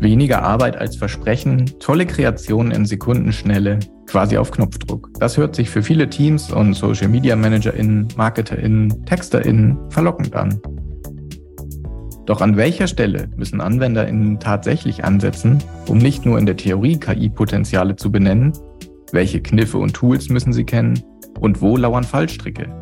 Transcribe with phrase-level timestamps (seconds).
[0.00, 5.10] Weniger Arbeit als Versprechen, tolle Kreationen in Sekundenschnelle, quasi auf Knopfdruck.
[5.20, 10.58] Das hört sich für viele Teams und Social Media ManagerInnen, MarketerInnen, TexterInnen verlockend an.
[12.24, 17.94] Doch an welcher Stelle müssen AnwenderInnen tatsächlich ansetzen, um nicht nur in der Theorie KI-Potenziale
[17.94, 18.54] zu benennen,
[19.12, 21.02] welche Kniffe und Tools müssen sie kennen
[21.40, 22.79] und wo lauern Fallstricke?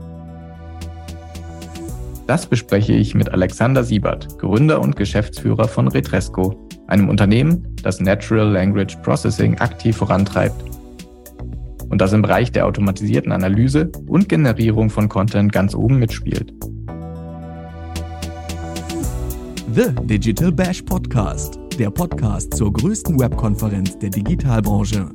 [2.28, 8.46] Das bespreche ich mit Alexander Siebert, Gründer und Geschäftsführer von Retresco, einem Unternehmen, das Natural
[8.46, 10.62] Language Processing aktiv vorantreibt
[11.88, 16.52] und das im Bereich der automatisierten Analyse und Generierung von Content ganz oben mitspielt.
[19.74, 25.08] The Digital Bash Podcast, der Podcast zur größten Webkonferenz der Digitalbranche.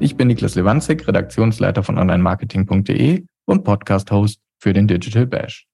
[0.00, 5.66] Ich bin Niklas Lewandzig, Redaktionsleiter von onlinemarketing.de und Podcast-Host für den Digital Bash.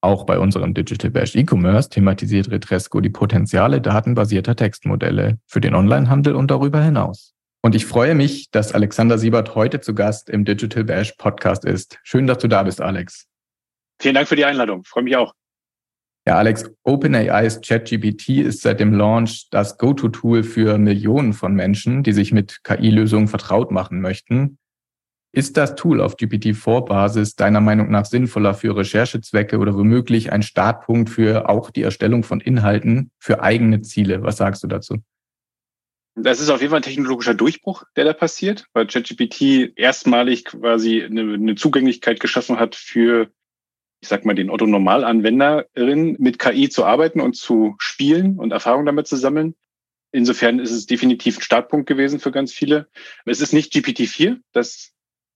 [0.00, 6.34] Auch bei unserem Digital Bash E-Commerce thematisiert Retresco die Potenziale datenbasierter Textmodelle für den Onlinehandel
[6.34, 7.34] und darüber hinaus.
[7.62, 12.00] Und ich freue mich, dass Alexander Siebert heute zu Gast im Digital Bash Podcast ist.
[12.02, 13.28] Schön, dass du da bist, Alex.
[14.00, 14.82] Vielen Dank für die Einladung.
[14.82, 15.32] Freue mich auch.
[16.26, 22.12] Ja, Alex, OpenAI's ChatGPT ist seit dem Launch das Go-To-Tool für Millionen von Menschen, die
[22.12, 24.58] sich mit KI-Lösungen vertraut machen möchten.
[25.34, 31.08] Ist das Tool auf GPT-4-Basis deiner Meinung nach sinnvoller für Recherchezwecke oder womöglich ein Startpunkt
[31.08, 34.22] für auch die Erstellung von Inhalten für eigene Ziele?
[34.22, 34.98] Was sagst du dazu?
[36.14, 41.02] Das ist auf jeden Fall ein technologischer Durchbruch, der da passiert, weil ChatGPT erstmalig quasi
[41.02, 43.30] eine, eine Zugänglichkeit geschaffen hat für,
[44.02, 49.06] ich sag mal, den Otto-Normalanwenderin mit KI zu arbeiten und zu spielen und Erfahrung damit
[49.06, 49.54] zu sammeln.
[50.10, 52.90] Insofern ist es definitiv ein Startpunkt gewesen für ganz viele.
[53.24, 54.92] Es ist nicht GPT-4, das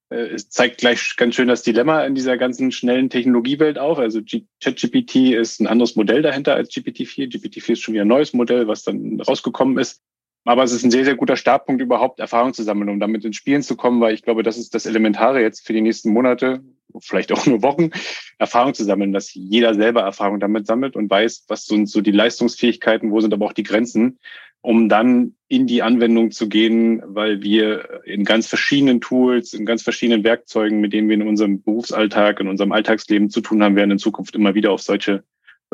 [0.08, 3.98] es zeigt gleich ganz schön das Dilemma in dieser ganzen schnellen Technologiewelt auf.
[3.98, 4.20] Also
[4.62, 7.32] ChatGPT ist ein anderes Modell dahinter als GPT-4.
[7.32, 10.00] GPT-4 ist schon wieder ein neues Modell, was dann rausgekommen ist.
[10.44, 13.34] Aber es ist ein sehr, sehr guter Startpunkt, überhaupt Erfahrung zu sammeln, um damit ins
[13.34, 16.62] Spielen zu kommen, weil ich glaube, das ist das Elementare jetzt für die nächsten Monate,
[17.00, 17.90] vielleicht auch nur Wochen,
[18.38, 22.12] Erfahrung zu sammeln, dass jeder selber Erfahrung damit sammelt und weiß, was sind so die
[22.12, 24.20] Leistungsfähigkeiten, wo sind aber auch die Grenzen
[24.66, 29.84] um dann in die Anwendung zu gehen, weil wir in ganz verschiedenen Tools, in ganz
[29.84, 33.92] verschiedenen Werkzeugen, mit denen wir in unserem Berufsalltag, in unserem Alltagsleben zu tun haben werden,
[33.92, 35.22] in Zukunft immer wieder auf solche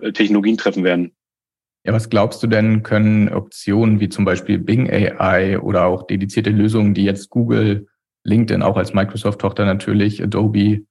[0.03, 1.12] äh, Technologien treffen werden.
[1.86, 6.50] Ja, was glaubst du denn, können Optionen wie zum Beispiel Bing AI oder auch dedizierte
[6.50, 7.86] Lösungen, die jetzt Google,
[8.24, 10.82] LinkedIn auch als Microsoft-Tochter natürlich, Adobe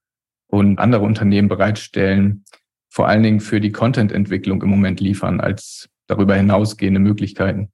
[0.48, 2.46] und andere Unternehmen bereitstellen,
[2.90, 7.72] vor allen Dingen für die Content-Entwicklung im Moment liefern als darüber hinausgehende Möglichkeiten?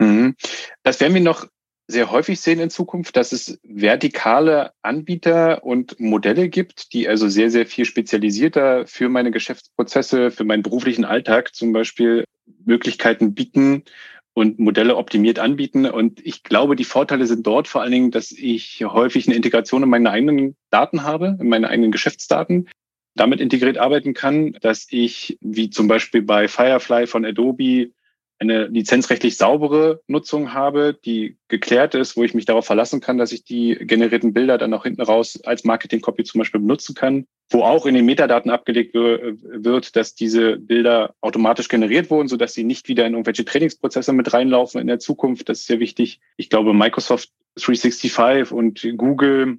[0.00, 0.34] Mhm.
[0.82, 1.46] Das werden wir noch
[1.86, 7.50] sehr häufig sehen in Zukunft, dass es vertikale Anbieter und Modelle gibt, die also sehr,
[7.50, 12.24] sehr viel spezialisierter für meine Geschäftsprozesse, für meinen beruflichen Alltag zum Beispiel
[12.64, 13.84] Möglichkeiten bieten
[14.32, 15.84] und Modelle optimiert anbieten.
[15.84, 19.82] Und ich glaube, die Vorteile sind dort vor allen Dingen, dass ich häufig eine Integration
[19.82, 22.68] in meine eigenen Daten habe, in meine eigenen Geschäftsdaten,
[23.14, 27.90] damit integriert arbeiten kann, dass ich, wie zum Beispiel bei Firefly von Adobe,
[28.38, 33.32] eine lizenzrechtlich saubere Nutzung habe, die geklärt ist, wo ich mich darauf verlassen kann, dass
[33.32, 37.62] ich die generierten Bilder dann auch hinten raus als Marketing-Copy zum Beispiel benutzen kann, wo
[37.62, 42.88] auch in den Metadaten abgelegt wird, dass diese Bilder automatisch generiert wurden, sodass sie nicht
[42.88, 45.48] wieder in irgendwelche Trainingsprozesse mit reinlaufen in der Zukunft.
[45.48, 46.20] Das ist sehr wichtig.
[46.36, 49.58] Ich glaube, Microsoft 365 und Google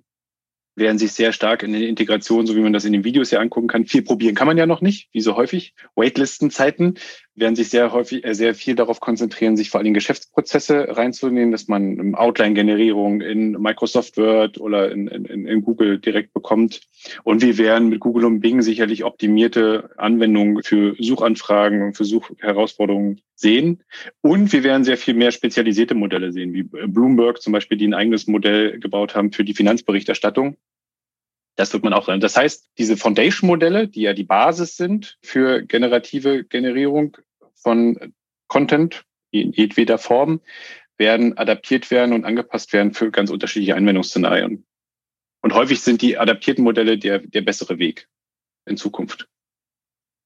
[0.76, 3.40] werden sich sehr stark in der Integration, so wie man das in den Videos ja
[3.40, 5.74] angucken kann, viel probieren kann man ja noch nicht, wie so häufig.
[5.96, 6.96] Waitlistenzeiten
[7.36, 11.68] werden sich sehr häufig, äh, sehr viel darauf konzentrieren, sich vor allem Geschäftsprozesse reinzunehmen, dass
[11.68, 16.82] man Outline-Generierung in Microsoft Word oder in, in, in Google direkt bekommt.
[17.24, 23.22] Und wir werden mit Google und Bing sicherlich optimierte Anwendungen für Suchanfragen und für Suchherausforderungen
[23.36, 23.84] sehen.
[24.22, 27.94] Und wir werden sehr viel mehr spezialisierte Modelle sehen, wie Bloomberg zum Beispiel, die ein
[27.94, 30.58] eigenes Modell gebaut haben für die Finanzberichterstattung.
[31.56, 32.20] Das wird man auch sein.
[32.20, 37.18] Das heißt, diese Foundation-Modelle, die ja die Basis sind für generative Generierung
[37.66, 38.14] von
[38.48, 40.40] Content in jedweder Form,
[40.98, 44.66] werden adaptiert werden und angepasst werden für ganz unterschiedliche Anwendungsszenarien.
[45.42, 48.08] Und häufig sind die adaptierten Modelle der, der bessere Weg
[48.68, 49.28] in Zukunft.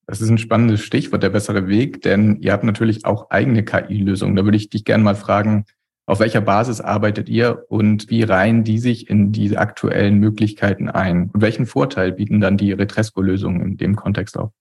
[0.06, 4.36] Das ist ein spannendes Stichwort, der bessere Weg, denn ihr habt natürlich auch eigene KI-Lösungen.
[4.36, 5.66] Da würde ich dich gerne mal fragen,
[6.08, 11.30] auf welcher Basis arbeitet ihr und wie reihen die sich in diese aktuellen Möglichkeiten ein?
[11.32, 14.52] Und welchen Vorteil bieten dann die Retresco-Lösungen in dem Kontext auch?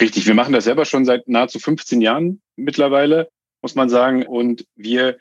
[0.00, 3.28] Richtig, wir machen das selber schon seit nahezu 15 Jahren mittlerweile,
[3.62, 4.26] muss man sagen.
[4.26, 5.18] Und wir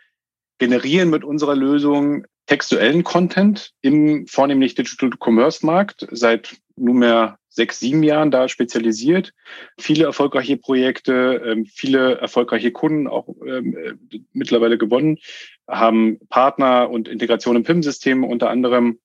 [0.57, 8.03] generieren mit unserer Lösung textuellen Content im vornehmlich Digital Commerce Markt seit nunmehr sechs, sieben
[8.03, 9.33] Jahren da spezialisiert.
[9.79, 15.19] Viele erfolgreiche Projekte, ähm, viele erfolgreiche Kunden auch ähm, äh, mittlerweile gewonnen,
[15.67, 18.99] haben Partner und Integration im PIM-System unter anderem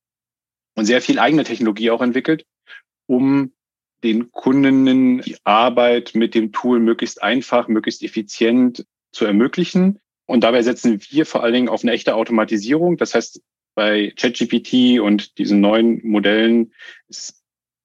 [0.76, 2.46] und sehr viel eigene Technologie auch entwickelt,
[3.06, 3.52] um
[4.04, 9.98] den Kundinnen die Arbeit mit dem Tool möglichst einfach, möglichst effizient zu ermöglichen.
[10.26, 12.96] Und dabei setzen wir vor allen Dingen auf eine echte Automatisierung.
[12.96, 13.40] Das heißt,
[13.74, 16.72] bei ChatGPT und diesen neuen Modellen
[17.08, 17.42] ist,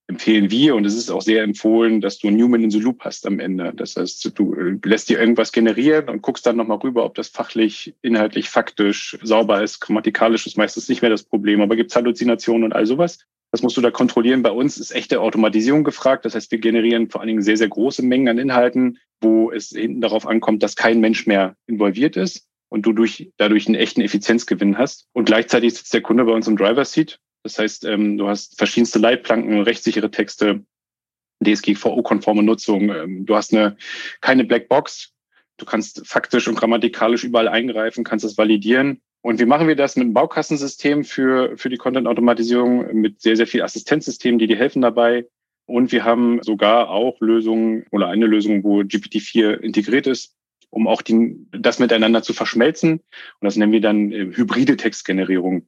[0.08, 3.04] empfehlen wir und es ist auch sehr empfohlen, dass du ein Human in the Loop
[3.06, 3.72] hast am Ende.
[3.74, 7.96] Das heißt, du lässt dir irgendwas generieren und guckst dann nochmal rüber, ob das fachlich,
[8.02, 9.80] inhaltlich, faktisch sauber ist.
[9.80, 13.20] Grammatikalisch ist meistens nicht mehr das Problem, aber gibt es Halluzinationen und all sowas.
[13.54, 14.42] Das musst du da kontrollieren.
[14.42, 16.26] Bei uns ist echte Automatisierung gefragt.
[16.26, 19.70] Das heißt, wir generieren vor allen Dingen sehr, sehr große Mengen an Inhalten, wo es
[19.70, 24.02] hinten darauf ankommt, dass kein Mensch mehr involviert ist und du durch, dadurch einen echten
[24.02, 25.06] Effizienzgewinn hast.
[25.14, 27.20] Und gleichzeitig sitzt der Kunde bei uns im Driver Seat.
[27.44, 30.66] Das heißt, ähm, du hast verschiedenste Leitplanken, rechtssichere Texte,
[31.46, 32.90] DSGVO-konforme Nutzung.
[32.90, 33.78] Ähm, du hast eine,
[34.20, 35.14] keine Blackbox.
[35.58, 39.04] Du kannst faktisch und grammatikalisch überall eingreifen, kannst es validieren.
[39.24, 43.48] Und wie machen wir das mit einem Baukastensystem für, für die Content-Automatisierung, mit sehr, sehr
[43.48, 45.26] viel Assistenzsystemen, die dir helfen dabei.
[45.66, 50.36] Und wir haben sogar auch Lösungen oder eine Lösung, wo GPT-4 integriert ist,
[50.70, 53.00] um auch die, das miteinander zu verschmelzen.
[53.00, 55.68] Und das nennen wir dann äh, hybride Textgenerierung.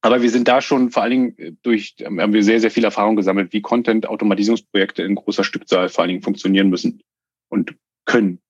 [0.00, 2.84] Aber wir sind da schon vor allen Dingen äh, durch, haben wir sehr, sehr viel
[2.84, 7.02] Erfahrung gesammelt, wie Content-Automatisierungsprojekte in großer Stückzahl vor allen Dingen funktionieren müssen
[7.50, 7.74] und
[8.06, 8.40] können.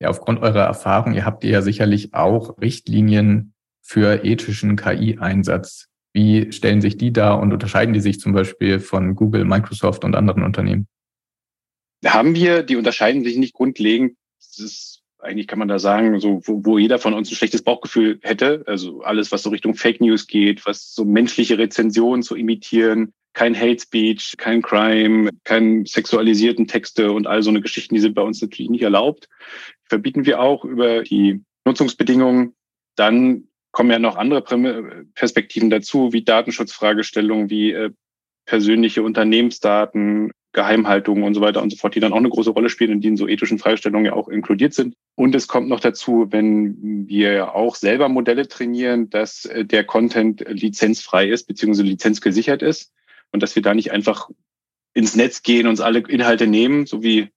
[0.00, 3.54] Ja, aufgrund eurer Erfahrung, ihr habt ja sicherlich auch Richtlinien
[3.86, 5.88] für ethischen KI-Einsatz.
[6.12, 10.16] Wie stellen sich die dar und unterscheiden die sich zum Beispiel von Google, Microsoft und
[10.16, 10.88] anderen Unternehmen?
[12.04, 14.16] Haben wir, die unterscheiden sich nicht grundlegend.
[14.38, 17.62] Das ist eigentlich kann man da sagen, so wo, wo jeder von uns ein schlechtes
[17.62, 18.64] Bauchgefühl hätte.
[18.66, 23.58] Also alles, was so Richtung Fake News geht, was so menschliche Rezensionen zu imitieren, kein
[23.58, 28.22] Hate Speech, kein Crime, kein sexualisierten Texte und all so eine Geschichten, die sind bei
[28.22, 29.28] uns natürlich nicht erlaubt.
[29.84, 32.54] Verbieten wir auch über die Nutzungsbedingungen.
[32.94, 34.40] Dann kommen ja noch andere
[35.14, 37.90] Perspektiven dazu, wie Datenschutzfragestellungen, wie äh,
[38.46, 42.70] persönliche Unternehmensdaten, Geheimhaltung und so weiter und so fort, die dann auch eine große Rolle
[42.70, 44.94] spielen und die in so ethischen Fragestellungen ja auch inkludiert sind.
[45.14, 50.42] Und es kommt noch dazu, wenn wir auch selber Modelle trainieren, dass äh, der Content
[50.48, 52.94] lizenzfrei ist, beziehungsweise lizenzgesichert ist
[53.30, 54.30] und dass wir da nicht einfach
[54.94, 57.28] ins Netz gehen, uns alle Inhalte nehmen, so wie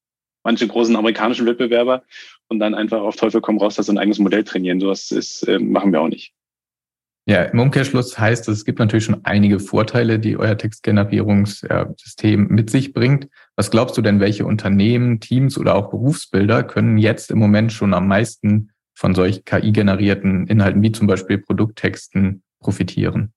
[0.44, 2.04] manche großen amerikanischen Wettbewerber
[2.50, 4.80] und dann einfach auf Teufel komm raus, dass ein eigenes Modell trainieren.
[4.80, 6.34] Sowas ist, äh, machen wir auch nicht.
[7.26, 12.72] Ja, im Umkehrschluss heißt es, es gibt natürlich schon einige Vorteile, die euer Textgenerierungssystem mit
[12.72, 13.28] sich bringt.
[13.56, 17.94] Was glaubst du denn, welche Unternehmen, Teams oder auch Berufsbilder können jetzt im Moment schon
[17.94, 23.32] am meisten von solch KI-generierten Inhalten wie zum Beispiel Produkttexten profitieren?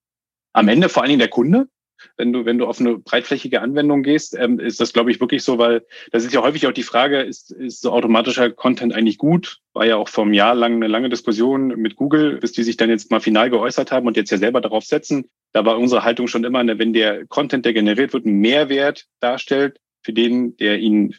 [0.54, 1.68] Am Ende vor allen Dingen der Kunde
[2.16, 5.42] wenn du, wenn du auf eine breitflächige Anwendung gehst, ähm, ist das, glaube ich, wirklich
[5.42, 9.18] so, weil das ist ja häufig auch die Frage, ist, ist so automatischer Content eigentlich
[9.18, 9.58] gut?
[9.72, 12.76] War ja auch vor einem Jahr lang eine lange Diskussion mit Google, bis die sich
[12.76, 15.28] dann jetzt mal final geäußert haben und jetzt ja selber darauf setzen.
[15.52, 19.06] Da war unsere Haltung schon immer, eine, wenn der Content, der generiert wird, einen Mehrwert
[19.20, 21.14] darstellt für den, der ihn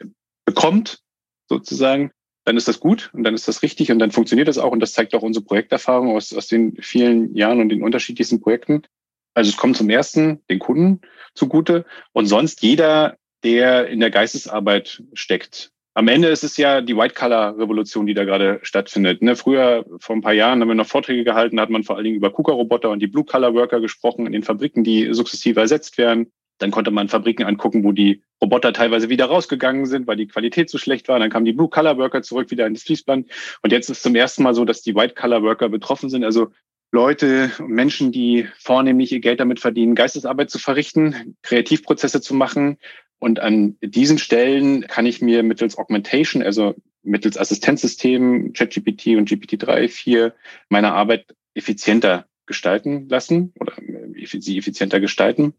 [0.46, 1.00] bekommt,
[1.48, 2.12] sozusagen,
[2.46, 4.80] dann ist das gut und dann ist das richtig und dann funktioniert das auch und
[4.80, 8.84] das zeigt auch unsere Projekterfahrung aus, aus den vielen Jahren und den unterschiedlichsten Projekten.
[9.34, 11.02] Also es kommt zum ersten den Kunden
[11.34, 15.72] zugute und sonst jeder, der in der Geistesarbeit steckt.
[15.96, 19.22] Am Ende ist es ja die White-Color-Revolution, die da gerade stattfindet.
[19.22, 21.96] Ne, früher, vor ein paar Jahren, haben wir noch Vorträge gehalten, da hat man vor
[21.96, 26.32] allen Dingen über KUKA-Roboter und die Blue-Color-Worker gesprochen in den Fabriken, die sukzessive ersetzt werden.
[26.58, 30.70] Dann konnte man Fabriken angucken, wo die Roboter teilweise wieder rausgegangen sind, weil die Qualität
[30.70, 31.20] zu schlecht war.
[31.20, 33.30] Dann kamen die Blue-Color-Worker zurück wieder ins Fließband.
[33.62, 36.24] Und jetzt ist zum ersten Mal so, dass die White-Color-Worker betroffen sind.
[36.24, 36.52] Also
[36.94, 42.78] Leute, Menschen, die vornehmlich ihr Geld damit verdienen, Geistesarbeit zu verrichten, Kreativprozesse zu machen.
[43.18, 49.90] Und an diesen Stellen kann ich mir mittels Augmentation, also mittels Assistenzsystemen, ChatGPT und GPT-3,
[49.90, 50.36] 4,
[50.70, 53.74] meine Arbeit effizienter gestalten lassen oder
[54.22, 55.56] sie effizienter gestalten.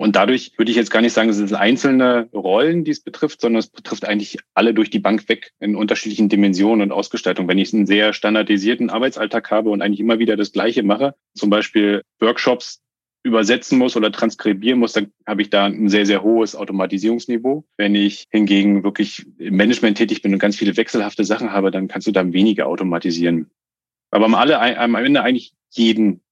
[0.00, 3.42] Und dadurch würde ich jetzt gar nicht sagen, es sind einzelne Rollen, die es betrifft,
[3.42, 7.48] sondern es betrifft eigentlich alle durch die Bank weg in unterschiedlichen Dimensionen und Ausgestaltung.
[7.48, 11.50] Wenn ich einen sehr standardisierten Arbeitsalltag habe und eigentlich immer wieder das Gleiche mache, zum
[11.50, 12.80] Beispiel Workshops
[13.24, 17.66] übersetzen muss oder transkribieren muss, dann habe ich da ein sehr, sehr hohes Automatisierungsniveau.
[17.76, 21.88] Wenn ich hingegen wirklich im Management tätig bin und ganz viele wechselhafte Sachen habe, dann
[21.88, 23.50] kannst du da weniger automatisieren.
[24.10, 26.22] Aber am, am Ende eigentlich jeden,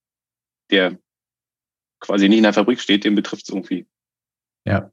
[0.71, 0.97] der
[1.99, 3.85] quasi nicht in der Fabrik steht, den betrifft es irgendwie.
[4.65, 4.91] Ja,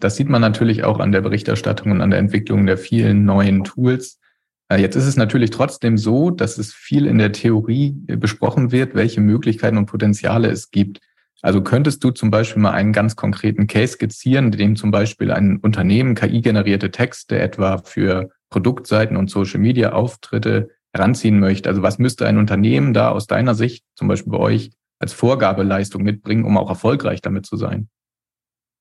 [0.00, 3.64] das sieht man natürlich auch an der Berichterstattung und an der Entwicklung der vielen neuen
[3.64, 4.20] Tools.
[4.68, 8.72] Äh, jetzt ist es natürlich trotzdem so, dass es viel in der Theorie äh, besprochen
[8.72, 11.00] wird, welche Möglichkeiten und Potenziale es gibt.
[11.42, 15.30] Also könntest du zum Beispiel mal einen ganz konkreten Case skizzieren, in dem zum Beispiel
[15.30, 21.68] ein Unternehmen KI-generierte Texte etwa für Produktseiten und Social-Media-Auftritte heranziehen möchte?
[21.68, 26.02] Also was müsste ein Unternehmen da aus deiner Sicht, zum Beispiel bei euch, als Vorgabeleistung
[26.02, 27.88] mitbringen, um auch erfolgreich damit zu sein?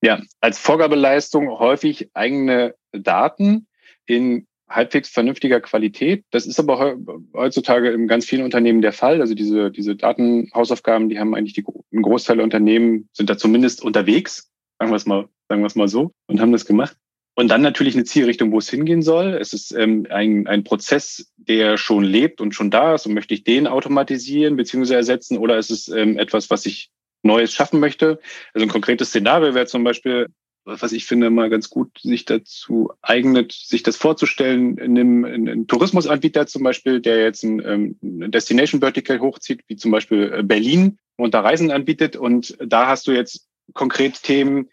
[0.01, 3.67] Ja, als Vorgabeleistung häufig eigene Daten
[4.05, 6.25] in halbwegs vernünftiger Qualität.
[6.31, 6.97] Das ist aber
[7.33, 9.21] heutzutage in ganz vielen Unternehmen der Fall.
[9.21, 13.83] Also diese, diese Datenhausaufgaben, die haben eigentlich die, ein Großteil der Unternehmen sind da zumindest
[13.83, 16.97] unterwegs, sagen wir es mal, sagen wir es mal so, und haben das gemacht.
[17.35, 19.33] Und dann natürlich eine Zielrichtung, wo es hingehen soll.
[19.33, 23.33] Es ist ähm, ein, ein Prozess, der schon lebt und schon da ist und möchte
[23.33, 24.93] ich den automatisieren bzw.
[24.93, 26.91] ersetzen oder ist es ähm, etwas, was ich
[27.23, 28.19] Neues schaffen möchte?
[28.53, 30.27] Also ein konkretes Szenario wäre zum Beispiel,
[30.65, 35.49] was ich finde mal ganz gut sich dazu eignet, sich das vorzustellen, in einem, in
[35.49, 37.97] einem Tourismusanbieter zum Beispiel, der jetzt ein, ähm,
[38.31, 43.07] Destination Vertical hochzieht, wie zum Beispiel äh, Berlin und da Reisen anbietet und da hast
[43.07, 44.69] du jetzt konkret Themen,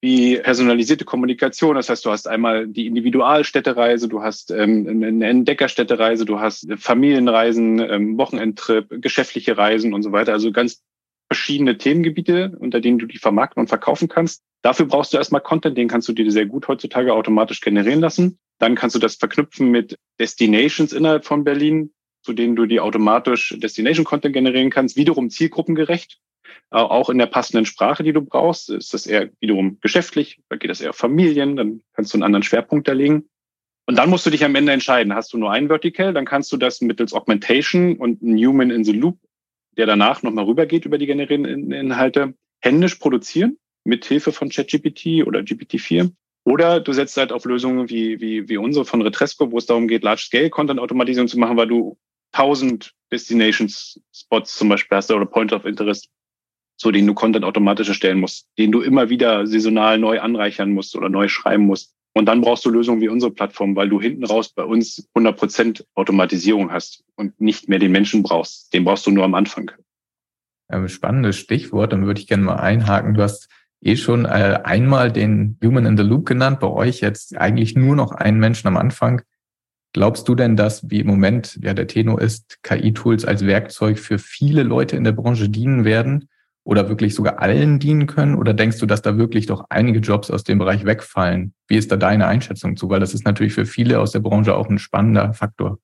[0.00, 1.76] wie personalisierte Kommunikation.
[1.76, 7.78] Das heißt, du hast einmal die Individualstädtereise, du hast ähm, eine Entdeckerstädtereise, du hast Familienreisen,
[7.80, 10.32] ähm, Wochenendtrip, geschäftliche Reisen und so weiter.
[10.32, 10.82] Also ganz
[11.28, 14.42] verschiedene Themengebiete, unter denen du die vermarkten und verkaufen kannst.
[14.62, 18.38] Dafür brauchst du erstmal Content, den kannst du dir sehr gut heutzutage automatisch generieren lassen.
[18.58, 21.92] Dann kannst du das verknüpfen mit Destinations innerhalb von Berlin,
[22.22, 26.18] zu denen du die automatisch Destination Content generieren kannst, wiederum zielgruppengerecht.
[26.70, 28.70] Auch in der passenden Sprache, die du brauchst.
[28.70, 32.22] Ist das eher wiederum geschäftlich, da geht das eher auf Familien, dann kannst du einen
[32.22, 33.28] anderen Schwerpunkt da legen.
[33.86, 36.52] Und dann musst du dich am Ende entscheiden, hast du nur ein Vertical, dann kannst
[36.52, 39.18] du das mittels Augmentation und ein Human in the Loop,
[39.76, 45.40] der danach nochmal rübergeht über die generierenden Inhalte, händisch produzieren mit Hilfe von ChatGPT oder
[45.40, 46.12] GPT-4.
[46.44, 49.88] Oder du setzt halt auf Lösungen wie, wie, wie unsere von Retresco, wo es darum
[49.88, 51.98] geht, Large-Scale-Content-Automatisierung zu machen, weil du
[52.32, 56.08] 1000 Destinations-Spots zum Beispiel hast oder Point of Interest
[56.80, 60.96] zu denen du Content automatisch erstellen musst, den du immer wieder saisonal neu anreichern musst
[60.96, 61.94] oder neu schreiben musst.
[62.14, 65.36] Und dann brauchst du Lösungen wie unsere Plattform, weil du hinten raus bei uns 100
[65.36, 68.72] Prozent Automatisierung hast und nicht mehr den Menschen brauchst.
[68.72, 69.70] Den brauchst du nur am Anfang.
[70.86, 73.12] Spannendes Stichwort, dann würde ich gerne mal einhaken.
[73.12, 73.50] Du hast
[73.82, 77.94] eh schon äh, einmal den Human in the Loop genannt, bei euch jetzt eigentlich nur
[77.94, 79.20] noch einen Menschen am Anfang.
[79.92, 84.18] Glaubst du denn, dass, wie im Moment ja der Tenor ist, KI-Tools als Werkzeug für
[84.18, 86.30] viele Leute in der Branche dienen werden?
[86.64, 88.34] Oder wirklich sogar allen dienen können?
[88.34, 91.54] Oder denkst du, dass da wirklich doch einige Jobs aus dem Bereich wegfallen?
[91.68, 92.88] Wie ist da deine Einschätzung zu?
[92.90, 95.78] Weil das ist natürlich für viele aus der Branche auch ein spannender Faktor.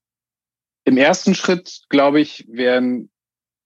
[0.85, 3.09] Im ersten Schritt, glaube ich, werden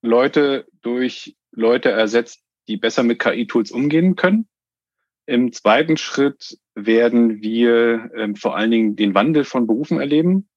[0.01, 4.48] Leute durch Leute ersetzt, die besser mit KI-Tools umgehen können.
[5.27, 10.50] Im zweiten Schritt werden wir ähm, vor allen Dingen den Wandel von Berufen erleben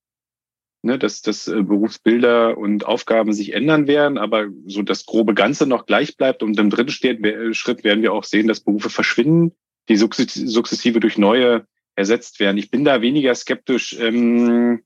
[0.84, 5.66] ne, dass, dass äh, Berufsbilder und Aufgaben sich ändern werden, aber so das grobe Ganze
[5.66, 6.42] noch gleich bleibt.
[6.42, 9.52] Und im dritten Schritt werden wir auch sehen, dass Berufe verschwinden,
[9.88, 12.58] die sukzessive durch neue ersetzt werden.
[12.58, 14.82] Ich bin da weniger skeptisch, ähm,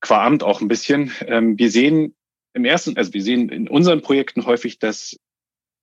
[0.00, 1.12] qua Amt auch ein bisschen.
[1.26, 2.14] Ähm, wir sehen
[2.54, 5.16] im ersten, also wir sehen in unseren Projekten häufig, dass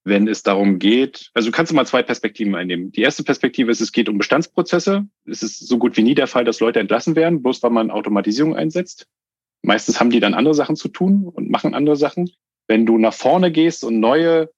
[0.03, 2.91] wenn es darum geht, also kannst du mal zwei Perspektiven einnehmen.
[2.91, 5.07] Die erste Perspektive ist, es geht um Bestandsprozesse.
[5.25, 7.91] Es ist so gut wie nie der Fall, dass Leute entlassen werden, bloß weil man
[7.91, 9.07] Automatisierung einsetzt.
[9.61, 12.29] Meistens haben die dann andere Sachen zu tun und machen andere Sachen.
[12.67, 14.49] Wenn du nach vorne gehst und neue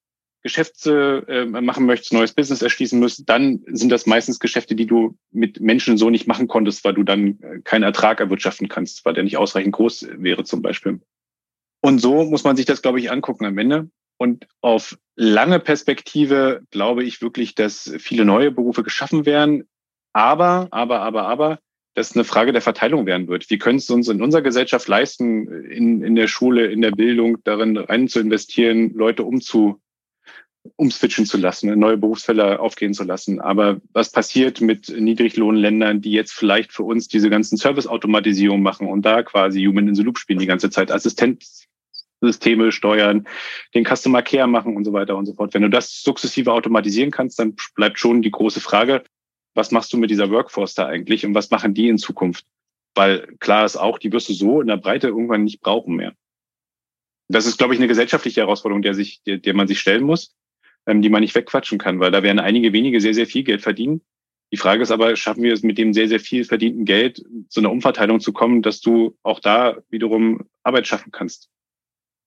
[0.42, 5.16] Geschäfte äh, machen möchtest, neues Business erschließen musst, dann sind das meistens Geschäfte, die du
[5.30, 9.14] mit Menschen so nicht machen konntest, weil du dann äh, keinen Ertrag erwirtschaften kannst, weil
[9.14, 11.00] der nicht ausreichend groß wäre zum Beispiel.
[11.80, 13.88] Und so muss man sich das, glaube ich, angucken am Ende.
[14.22, 19.64] Und auf lange Perspektive glaube ich wirklich, dass viele neue Berufe geschaffen werden.
[20.12, 21.58] Aber, aber, aber, aber,
[21.94, 23.50] das eine Frage der Verteilung werden wird.
[23.50, 27.38] Wir können es uns in unserer Gesellschaft leisten, in, in der Schule, in der Bildung,
[27.42, 29.80] darin rein zu investieren, Leute umzu,
[30.76, 33.40] umswitchen zu lassen, neue Berufsfelder aufgehen zu lassen.
[33.40, 39.02] Aber was passiert mit Niedriglohnländern, die jetzt vielleicht für uns diese ganzen Service-Automatisierung machen und
[39.02, 41.44] da quasi Human in the Loop spielen die ganze Zeit, Assistent,
[42.22, 43.26] Systeme steuern,
[43.74, 45.54] den Customer Care machen und so weiter und so fort.
[45.54, 49.02] Wenn du das sukzessive automatisieren kannst, dann bleibt schon die große Frage,
[49.54, 52.46] was machst du mit dieser Workforce da eigentlich und was machen die in Zukunft?
[52.94, 56.14] Weil klar ist auch, die wirst du so in der Breite irgendwann nicht brauchen mehr.
[57.28, 60.34] Das ist, glaube ich, eine gesellschaftliche Herausforderung, der sich, der, der man sich stellen muss,
[60.86, 63.62] ähm, die man nicht wegquatschen kann, weil da werden einige wenige sehr, sehr viel Geld
[63.62, 64.02] verdienen.
[64.52, 67.60] Die Frage ist aber, schaffen wir es mit dem sehr, sehr viel verdienten Geld zu
[67.60, 71.51] einer Umverteilung zu kommen, dass du auch da wiederum Arbeit schaffen kannst?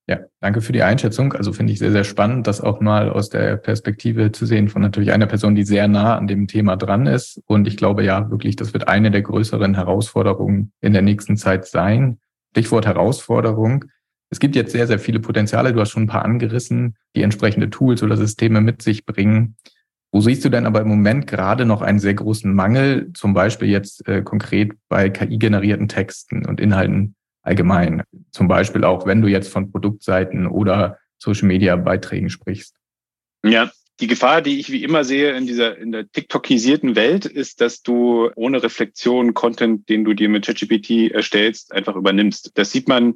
[0.08, 1.34] Ja, danke für die Einschätzung.
[1.34, 4.84] Also finde ich sehr, sehr spannend, das auch mal aus der Perspektive zu sehen von
[4.84, 7.42] natürlich einer Person, die sehr nah an dem Thema dran ist.
[7.48, 11.66] Und ich glaube ja wirklich, das wird eine der größeren Herausforderungen in der nächsten Zeit
[11.66, 12.20] sein.
[12.52, 13.86] Stichwort Herausforderung.
[14.30, 15.74] Es gibt jetzt sehr, sehr viele Potenziale.
[15.74, 19.56] Du hast schon ein paar angerissen, die entsprechende Tools oder Systeme mit sich bringen.
[20.12, 23.70] Wo siehst du denn aber im Moment gerade noch einen sehr großen Mangel, zum Beispiel
[23.70, 28.04] jetzt äh, konkret bei KI-generierten Texten und Inhalten allgemein?
[28.32, 32.76] Zum Beispiel auch, wenn du jetzt von Produktseiten oder Social-Media-Beiträgen sprichst.
[33.46, 37.62] Ja, die Gefahr, die ich wie immer sehe in dieser in der TikTokisierten Welt, ist,
[37.62, 42.52] dass du ohne Reflexion Content, den du dir mit ChatGPT erstellst, einfach übernimmst.
[42.56, 43.16] Das sieht man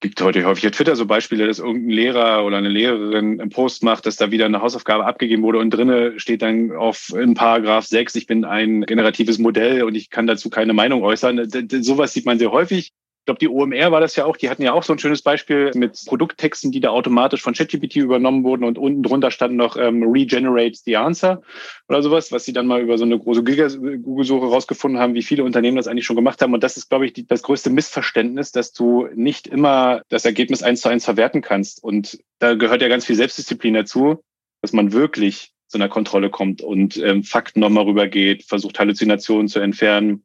[0.00, 3.82] gibt heute häufig auf Twitter so Beispiele, dass irgendein Lehrer oder eine Lehrerin einen Post
[3.82, 7.86] macht, dass da wieder eine Hausaufgabe abgegeben wurde und drinnen steht dann auf in Paragraph
[7.86, 11.48] 6, ich bin ein generatives Modell und ich kann dazu keine Meinung äußern.
[11.82, 12.92] Sowas sieht man sehr häufig.
[13.26, 15.20] Ich glaube, die OMR war das ja auch, die hatten ja auch so ein schönes
[15.20, 19.76] Beispiel mit Produkttexten, die da automatisch von ChatGPT übernommen wurden und unten drunter stand noch
[19.76, 21.42] ähm, Regenerate the Answer
[21.88, 25.42] oder sowas, was sie dann mal über so eine große Google-Suche rausgefunden haben, wie viele
[25.42, 26.54] Unternehmen das eigentlich schon gemacht haben.
[26.54, 30.62] Und das ist, glaube ich, die, das größte Missverständnis, dass du nicht immer das Ergebnis
[30.62, 31.82] eins zu eins verwerten kannst.
[31.82, 34.22] Und da gehört ja ganz viel Selbstdisziplin dazu,
[34.62, 39.58] dass man wirklich zu einer Kontrolle kommt und ähm, Fakten nochmal rübergeht, versucht Halluzinationen zu
[39.58, 40.24] entfernen,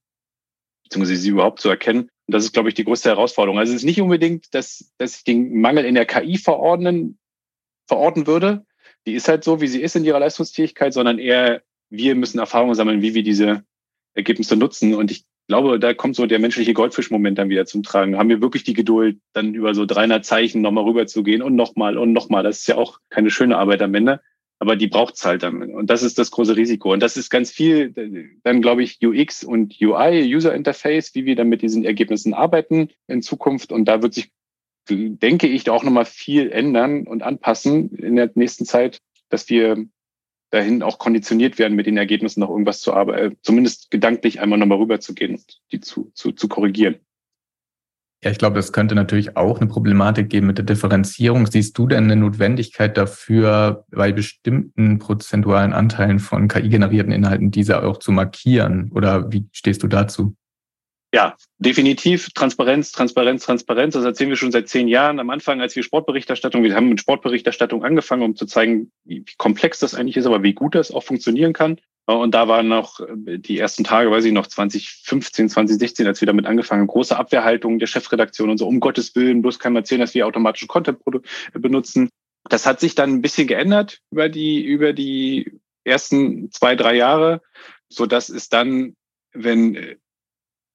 [0.84, 2.12] beziehungsweise sie überhaupt zu erkennen.
[2.32, 3.60] Und das ist, glaube ich, die größte Herausforderung.
[3.60, 7.20] Also es ist nicht unbedingt, dass, dass ich den Mangel in der KI verordnen,
[7.90, 8.66] verorten würde.
[9.06, 12.74] Die ist halt so, wie sie ist in ihrer Leistungsfähigkeit, sondern eher, wir müssen Erfahrungen
[12.74, 13.66] sammeln, wie wir diese
[14.14, 14.96] Ergebnisse nutzen.
[14.96, 18.18] Und ich glaube, da kommt so der menschliche Goldfisch-Moment dann wieder zum Tragen.
[18.18, 21.58] Haben wir wirklich die Geduld, dann über so 300 Zeichen nochmal rüber zu gehen und
[21.58, 22.44] nochmal und nochmal.
[22.44, 24.22] Das ist ja auch keine schöne Arbeit am Ende
[24.62, 25.74] aber die braucht's halt dann.
[25.74, 26.94] Und das ist das große Risiko.
[26.94, 27.90] Und das ist ganz viel,
[28.44, 32.90] dann glaube ich, UX und UI, User Interface, wie wir dann mit diesen Ergebnissen arbeiten
[33.08, 33.72] in Zukunft.
[33.72, 34.32] Und da wird sich,
[34.88, 39.00] denke ich, auch nochmal viel ändern und anpassen in der nächsten Zeit,
[39.30, 39.84] dass wir
[40.52, 44.78] dahin auch konditioniert werden, mit den Ergebnissen noch irgendwas zu arbeiten, zumindest gedanklich einmal nochmal
[44.78, 47.00] rüberzugehen und die zu, zu, zu korrigieren.
[48.24, 51.48] Ja, ich glaube, es könnte natürlich auch eine Problematik geben mit der Differenzierung.
[51.48, 57.98] Siehst du denn eine Notwendigkeit dafür, bei bestimmten prozentualen Anteilen von KI-generierten Inhalten diese auch
[57.98, 58.92] zu markieren?
[58.94, 60.36] Oder wie stehst du dazu?
[61.14, 63.96] Ja, definitiv Transparenz, Transparenz, Transparenz.
[63.96, 65.20] Das erzählen wir schon seit zehn Jahren.
[65.20, 69.80] Am Anfang, als wir Sportberichterstattung, wir haben mit Sportberichterstattung angefangen, um zu zeigen, wie komplex
[69.80, 71.82] das eigentlich ist, aber wie gut das auch funktionieren kann.
[72.20, 76.26] Und da waren noch äh, die ersten Tage, weiß ich noch, 2015, 2016, als wir
[76.26, 80.02] damit angefangen, große Abwehrhaltung der Chefredaktion und so, um Gottes Willen, bloß kann man erzählen,
[80.02, 81.00] dass wir automatischen Content
[81.54, 82.10] benutzen.
[82.50, 87.42] Das hat sich dann ein bisschen geändert über die, über die ersten zwei, drei Jahre,
[87.90, 88.96] so dass es dann,
[89.34, 89.98] wenn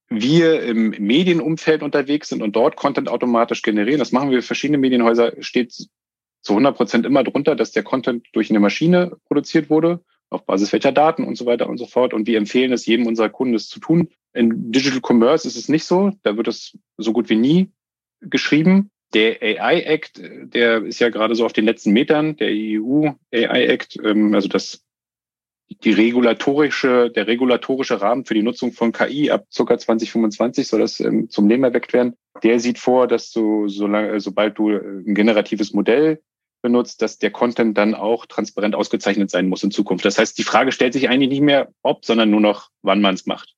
[0.09, 5.33] wir im Medienumfeld unterwegs sind und dort Content automatisch generieren, das machen wir verschiedene Medienhäuser,
[5.41, 10.45] steht zu 100 Prozent immer drunter, dass der Content durch eine Maschine produziert wurde auf
[10.45, 12.13] Basis welcher Daten und so weiter und so fort.
[12.13, 14.09] Und wir empfehlen es jedem unserer Kunden, es zu tun.
[14.33, 16.11] In Digital Commerce ist es nicht so.
[16.23, 17.71] Da wird es so gut wie nie
[18.21, 18.89] geschrieben.
[19.13, 23.67] Der AI Act, der ist ja gerade so auf den letzten Metern, der EU AI
[23.67, 24.83] Act, ähm, also das
[25.83, 29.77] die regulatorische, der regulatorische Rahmen für die Nutzung von KI ab ca.
[29.77, 32.15] 2025 soll das ähm, zum Leben erweckt werden.
[32.43, 36.21] Der sieht vor, dass du, solange, sobald du ein generatives Modell
[36.67, 40.03] benutzt, dass der Content dann auch transparent ausgezeichnet sein muss in Zukunft.
[40.03, 43.15] Das heißt, die Frage stellt sich eigentlich nicht mehr ob, sondern nur noch, wann man
[43.15, 43.55] es macht.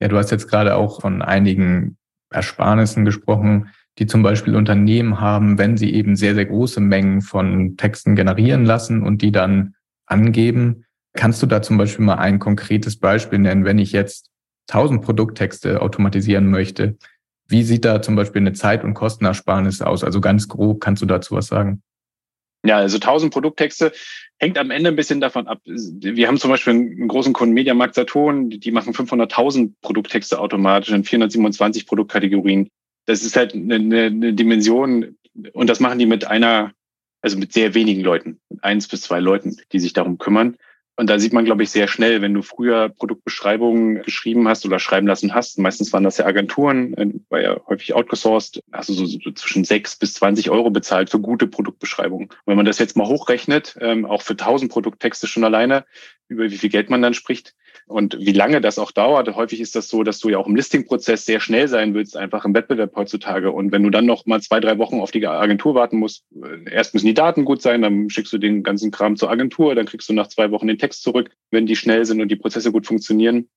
[0.00, 1.96] Ja, du hast jetzt gerade auch von einigen
[2.30, 7.76] Ersparnissen gesprochen, die zum Beispiel Unternehmen haben, wenn sie eben sehr, sehr große Mengen von
[7.78, 10.84] Texten generieren lassen und die dann angeben.
[11.14, 14.30] Kannst du da zum Beispiel mal ein konkretes Beispiel nennen, wenn ich jetzt
[14.68, 16.98] 1000 Produkttexte automatisieren möchte?
[17.46, 20.04] Wie sieht da zum Beispiel eine Zeit- und Kostenersparnis aus?
[20.04, 21.82] Also ganz grob, kannst du dazu was sagen?
[22.64, 23.92] Ja, also 1000 Produkttexte
[24.38, 25.60] hängt am Ende ein bisschen davon ab.
[25.64, 31.04] Wir haben zum Beispiel einen großen Kunden, Mediamarkt Saturn, die machen 500.000 Produkttexte automatisch in
[31.04, 32.68] 427 Produktkategorien.
[33.06, 35.16] Das ist halt eine, eine Dimension
[35.52, 36.72] und das machen die mit einer,
[37.20, 40.56] also mit sehr wenigen Leuten, mit eins bis zwei Leuten, die sich darum kümmern.
[40.96, 44.78] Und da sieht man, glaube ich, sehr schnell, wenn du früher Produktbeschreibungen geschrieben hast oder
[44.78, 48.92] schreiben lassen hast, meistens waren das ja Agenturen, äh, war ja häufig outgesourced, hast du
[48.92, 52.28] so, so zwischen sechs bis zwanzig Euro bezahlt für gute Produktbeschreibungen.
[52.28, 55.84] Und wenn man das jetzt mal hochrechnet, ähm, auch für tausend Produkttexte schon alleine,
[56.28, 57.54] über wie viel Geld man dann spricht
[57.86, 59.34] und wie lange das auch dauert.
[59.34, 62.44] Häufig ist das so, dass du ja auch im Listingprozess sehr schnell sein willst, einfach
[62.44, 63.52] im Wettbewerb heutzutage.
[63.52, 66.70] Und wenn du dann noch mal zwei, drei Wochen auf die Agentur warten musst, äh,
[66.70, 69.86] erst müssen die Daten gut sein, dann schickst du den ganzen Kram zur Agentur, dann
[69.86, 72.72] kriegst du nach zwei Wochen den Text zurück, wenn die schnell sind und die Prozesse
[72.72, 73.48] gut funktionieren.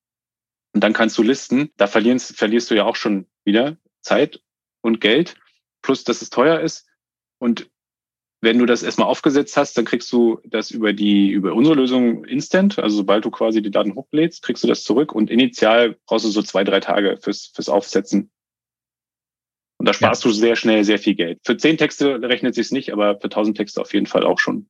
[0.74, 1.70] Und dann kannst du listen.
[1.78, 4.42] Da verlierst, verlierst du ja auch schon wieder Zeit
[4.82, 5.36] und Geld,
[5.80, 6.86] plus dass es teuer ist.
[7.38, 7.70] Und
[8.40, 12.24] wenn du das erstmal aufgesetzt hast, dann kriegst du das über die, über unsere Lösung
[12.24, 12.78] instant.
[12.78, 16.30] Also sobald du quasi die Daten hochlädst, kriegst du das zurück und initial brauchst du
[16.30, 18.30] so zwei, drei Tage fürs, fürs Aufsetzen.
[19.78, 20.30] Und da sparst ja.
[20.30, 21.40] du sehr schnell sehr viel Geld.
[21.44, 24.68] Für zehn Texte rechnet sich's nicht, aber für tausend Texte auf jeden Fall auch schon.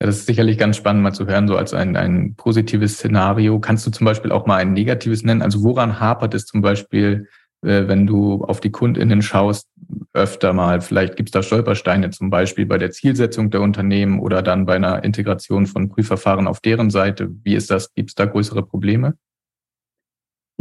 [0.00, 3.60] Ja, das ist sicherlich ganz spannend mal zu hören, so als ein, ein positives Szenario.
[3.60, 5.42] Kannst du zum Beispiel auch mal ein negatives nennen?
[5.42, 7.28] Also woran hapert es zum Beispiel,
[7.62, 9.68] wenn du auf die KundInnen schaust,
[10.12, 10.80] öfter mal?
[10.80, 14.76] Vielleicht gibt es da Stolpersteine, zum Beispiel bei der Zielsetzung der Unternehmen oder dann bei
[14.76, 17.30] einer Integration von Prüfverfahren auf deren Seite.
[17.44, 17.92] Wie ist das?
[17.94, 19.14] Gibt es da größere Probleme?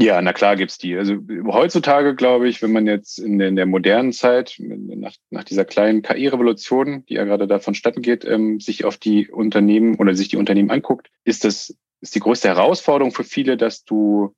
[0.01, 0.95] Ja, na klar gibt's die.
[0.97, 5.43] Also heutzutage glaube ich, wenn man jetzt in der, in der modernen Zeit, nach, nach
[5.43, 10.15] dieser kleinen KI-Revolution, die ja gerade da vonstatten geht, ähm, sich auf die Unternehmen oder
[10.15, 14.33] sich die Unternehmen anguckt, ist das ist die größte Herausforderung für viele, dass du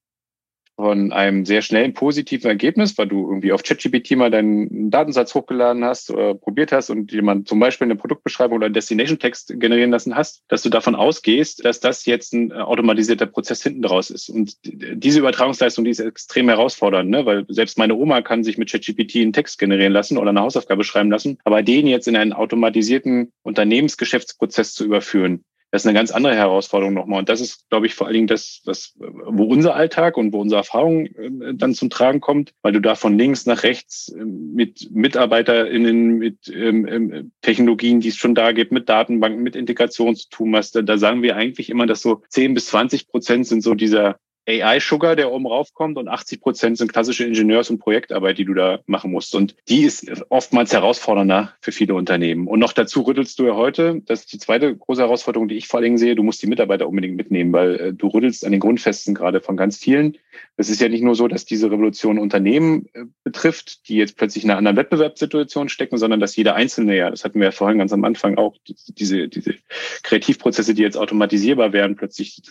[0.81, 5.85] von einem sehr schnellen positiven Ergebnis, weil du irgendwie auf ChatGPT mal deinen Datensatz hochgeladen
[5.85, 10.15] hast oder probiert hast und jemand zum Beispiel eine Produktbeschreibung oder einen Destination-Text generieren lassen
[10.15, 14.29] hast, dass du davon ausgehst, dass das jetzt ein automatisierter Prozess hinten draus ist.
[14.29, 17.27] Und diese Übertragungsleistung, die ist extrem herausfordernd, ne?
[17.27, 20.83] weil selbst meine Oma kann sich mit ChatGPT einen Text generieren lassen oder eine Hausaufgabe
[20.83, 26.11] schreiben lassen, aber den jetzt in einen automatisierten Unternehmensgeschäftsprozess zu überführen, das ist eine ganz
[26.11, 27.19] andere Herausforderung nochmal.
[27.19, 30.41] Und das ist, glaube ich, vor allen Dingen das, was, wo unser Alltag und wo
[30.41, 34.23] unsere Erfahrung äh, dann zum Tragen kommt, weil du da von links nach rechts äh,
[34.23, 40.15] mit MitarbeiterInnen, mit ähm, ähm, Technologien, die es schon da gibt, mit Datenbanken, mit Integration
[40.15, 40.75] zu tun hast.
[40.75, 44.19] Da, da sagen wir eigentlich immer, dass so 10 bis 20 Prozent sind so dieser
[44.47, 48.79] AI-Sugar, der oben raufkommt und 80 Prozent sind klassische Ingenieurs- und Projektarbeit, die du da
[48.87, 49.35] machen musst.
[49.35, 52.47] Und die ist oftmals herausfordernder für viele Unternehmen.
[52.47, 55.67] Und noch dazu rüttelst du ja heute, das ist die zweite große Herausforderung, die ich
[55.67, 58.59] vor allem sehe, du musst die Mitarbeiter unbedingt mitnehmen, weil äh, du rüttelst an den
[58.59, 60.17] Grundfesten gerade von ganz vielen.
[60.57, 64.43] Es ist ja nicht nur so, dass diese Revolution Unternehmen äh, betrifft, die jetzt plötzlich
[64.43, 67.77] in einer anderen Wettbewerbssituation stecken, sondern dass jeder Einzelne ja, das hatten wir ja vorhin
[67.77, 69.55] ganz am Anfang auch, diese, diese
[70.03, 72.41] Kreativprozesse, die jetzt automatisierbar werden, plötzlich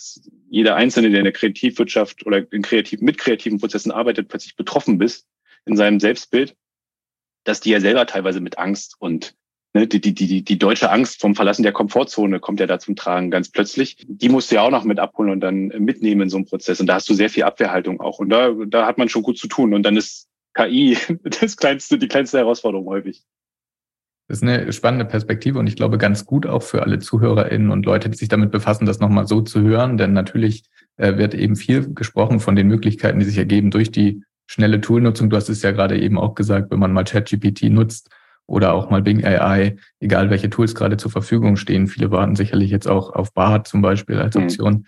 [0.49, 1.33] jeder Einzelne, der in der
[1.81, 5.27] Kreativwirtschaft oder in kreativen, mit kreativen Prozessen arbeitet, plötzlich betroffen bist
[5.67, 6.57] in seinem Selbstbild,
[7.45, 9.35] dass die ja selber teilweise mit Angst und
[9.73, 12.97] ne, die, die, die, die deutsche Angst vom Verlassen der Komfortzone kommt ja da zum
[12.97, 13.97] Tragen ganz plötzlich.
[14.07, 16.81] Die musst du ja auch noch mit abholen und dann mitnehmen in so einem Prozess.
[16.81, 18.19] Und da hast du sehr viel Abwehrhaltung auch.
[18.19, 19.75] Und da, da hat man schon gut zu tun.
[19.75, 20.99] Und dann ist KI
[21.41, 23.23] das kleinste, die kleinste Herausforderung häufig.
[24.31, 27.85] Das ist eine spannende Perspektive und ich glaube ganz gut auch für alle ZuhörerInnen und
[27.85, 29.97] Leute, die sich damit befassen, das nochmal so zu hören.
[29.97, 30.63] Denn natürlich
[30.99, 35.31] äh, wird eben viel gesprochen von den Möglichkeiten, die sich ergeben durch die schnelle Toolnutzung.
[35.31, 38.09] Du hast es ja gerade eben auch gesagt, wenn man mal ChatGPT nutzt
[38.47, 41.89] oder auch mal Bing AI, egal welche Tools gerade zur Verfügung stehen.
[41.89, 44.45] Viele warten sicherlich jetzt auch auf Bart zum Beispiel als mhm.
[44.45, 44.73] Option.
[44.73, 44.85] Mhm.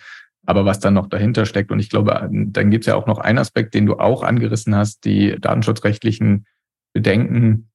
[0.46, 3.18] Aber was dann noch dahinter steckt, und ich glaube, dann gibt es ja auch noch
[3.18, 6.46] einen Aspekt, den du auch angerissen hast, die datenschutzrechtlichen
[6.92, 7.71] Bedenken,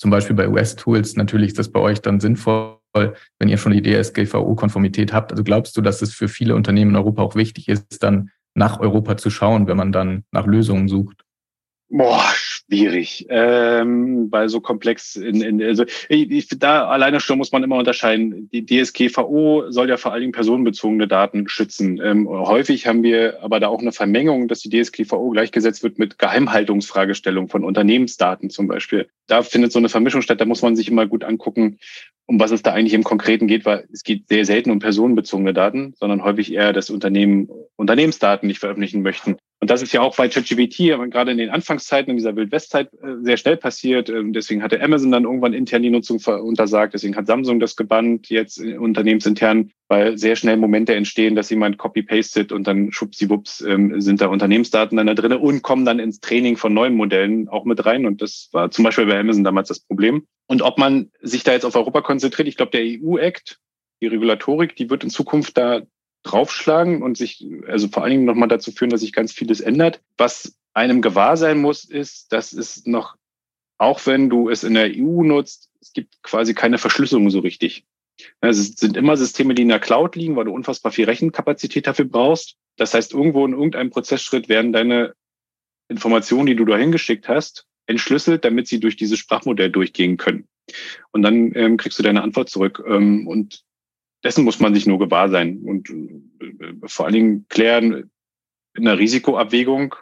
[0.00, 3.82] zum Beispiel bei US-Tools, natürlich ist das bei euch dann sinnvoll, wenn ihr schon die
[3.82, 5.30] DSGVO-Konformität habt.
[5.30, 8.80] Also glaubst du, dass es für viele Unternehmen in Europa auch wichtig ist, dann nach
[8.80, 11.22] Europa zu schauen, wenn man dann nach Lösungen sucht?
[11.90, 12.32] Boah,
[12.70, 17.64] schwierig, ähm, weil so komplex in, in also ich, ich, da alleine schon muss man
[17.64, 18.48] immer unterscheiden.
[18.52, 22.00] Die DSGVO soll ja vor allen Dingen personenbezogene Daten schützen.
[22.02, 26.18] Ähm, häufig haben wir aber da auch eine Vermengung, dass die DSGVO gleichgesetzt wird mit
[26.18, 29.08] Geheimhaltungsfragestellungen von Unternehmensdaten zum Beispiel.
[29.26, 30.40] Da findet so eine Vermischung statt.
[30.40, 31.78] Da muss man sich immer gut angucken,
[32.26, 35.52] um was es da eigentlich im Konkreten geht, weil es geht sehr selten um personenbezogene
[35.52, 39.36] Daten, sondern häufig eher, dass Unternehmen Unternehmensdaten nicht veröffentlichen möchten.
[39.60, 40.78] Und das ist ja auch bei ChatGPT,
[41.10, 44.08] gerade in den Anfangszeiten in dieser Wildwestzeit äh, sehr schnell passiert.
[44.08, 46.94] Ähm, deswegen hatte Amazon dann irgendwann intern die Nutzung untersagt.
[46.94, 52.52] Deswegen hat Samsung das gebannt, jetzt unternehmensintern, weil sehr schnell Momente entstehen, dass jemand copy-pastet
[52.52, 56.56] und dann schubsiwups ähm, sind da Unternehmensdaten dann da drin und kommen dann ins Training
[56.56, 58.06] von neuen Modellen auch mit rein.
[58.06, 60.26] Und das war zum Beispiel bei Amazon damals das Problem.
[60.46, 63.58] Und ob man sich da jetzt auf Europa konzentriert, ich glaube, der EU-Act,
[64.00, 65.82] die Regulatorik, die wird in Zukunft da
[66.22, 70.00] draufschlagen und sich also vor allen Dingen nochmal dazu führen, dass sich ganz vieles ändert.
[70.16, 73.16] Was einem gewahr sein muss, ist, dass es noch,
[73.78, 77.84] auch wenn du es in der EU nutzt, es gibt quasi keine Verschlüsselung so richtig.
[78.40, 82.04] Es sind immer Systeme, die in der Cloud liegen, weil du unfassbar viel Rechenkapazität dafür
[82.04, 82.56] brauchst.
[82.76, 85.14] Das heißt, irgendwo in irgendeinem Prozessschritt werden deine
[85.88, 90.46] Informationen, die du da hingeschickt hast, entschlüsselt, damit sie durch dieses Sprachmodell durchgehen können.
[91.12, 92.82] Und dann ähm, kriegst du deine Antwort zurück.
[92.86, 93.64] Ähm, und
[94.24, 98.10] dessen muss man sich nur gewahr sein und äh, vor allen Dingen klären
[98.74, 99.94] in der Risikoabwägung,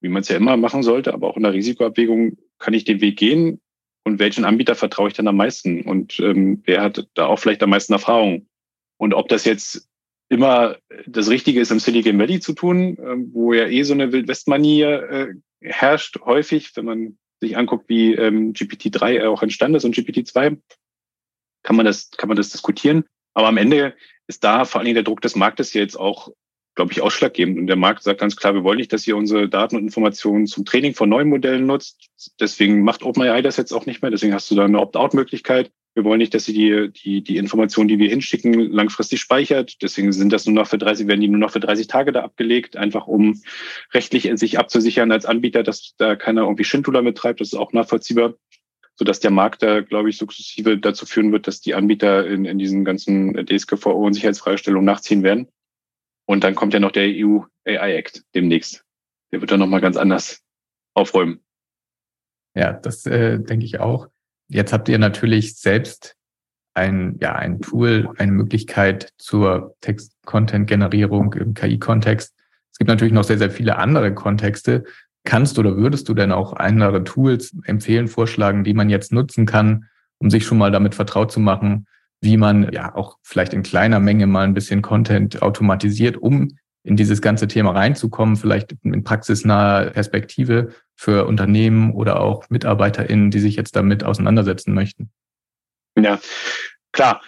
[0.00, 3.00] wie man es ja immer machen sollte, aber auch in der Risikoabwägung, kann ich den
[3.00, 3.60] Weg gehen
[4.04, 7.62] und welchen Anbieter vertraue ich dann am meisten und ähm, wer hat da auch vielleicht
[7.62, 8.48] am meisten Erfahrung.
[8.96, 9.88] Und ob das jetzt
[10.28, 14.12] immer das Richtige ist, im Silicon Valley zu tun, ähm, wo ja eh so eine
[14.12, 19.94] Wildwest-Manier äh, herrscht, häufig, wenn man sich anguckt, wie ähm, GPT-3 auch entstanden ist und
[19.94, 20.58] GPT-2,
[21.62, 23.04] kann man das, kann man das diskutieren.
[23.38, 23.94] Aber am Ende
[24.26, 26.32] ist da vor allen Dingen der Druck des Marktes jetzt auch
[26.74, 27.58] glaube ich, ausschlaggebend.
[27.58, 30.46] Und der Markt sagt ganz klar, wir wollen nicht, dass ihr unsere Daten und Informationen
[30.46, 32.08] zum Training von neuen Modellen nutzt.
[32.40, 34.12] Deswegen macht OpenAI das jetzt auch nicht mehr.
[34.12, 35.72] Deswegen hast du da eine Opt-out-Möglichkeit.
[35.94, 39.82] Wir wollen nicht, dass sie die, die, die Informationen, die wir hinschicken, langfristig speichert.
[39.82, 42.22] Deswegen sind das nur noch für 30, werden die nur noch für 30 Tage da
[42.22, 43.40] abgelegt, einfach um
[43.92, 47.40] rechtlich sich abzusichern als Anbieter, dass da keiner irgendwie Schindluder mittreibt.
[47.40, 48.34] Das ist auch nachvollziehbar
[48.98, 52.58] sodass der Markt da, glaube ich, sukzessive dazu führen wird, dass die Anbieter in, in
[52.58, 55.48] diesen ganzen DSGVO und Sicherheitsfragestellungen nachziehen werden.
[56.26, 58.84] Und dann kommt ja noch der EU AI Act demnächst.
[59.32, 60.42] Der wird dann nochmal ganz anders
[60.94, 61.40] aufräumen.
[62.54, 64.08] Ja, das äh, denke ich auch.
[64.48, 66.16] Jetzt habt ihr natürlich selbst
[66.74, 72.34] ein, ja, ein Tool, eine Möglichkeit zur Text-Content-Generierung im KI-Kontext.
[72.72, 74.84] Es gibt natürlich noch sehr, sehr viele andere Kontexte.
[75.24, 79.86] Kannst oder würdest du denn auch andere Tools empfehlen, vorschlagen, die man jetzt nutzen kann,
[80.18, 81.86] um sich schon mal damit vertraut zu machen,
[82.20, 86.96] wie man ja auch vielleicht in kleiner Menge mal ein bisschen Content automatisiert, um in
[86.96, 93.56] dieses ganze Thema reinzukommen, vielleicht in praxisnahe Perspektive für Unternehmen oder auch MitarbeiterInnen, die sich
[93.56, 95.10] jetzt damit auseinandersetzen möchten.
[95.98, 96.18] Ja,
[96.92, 97.22] klar.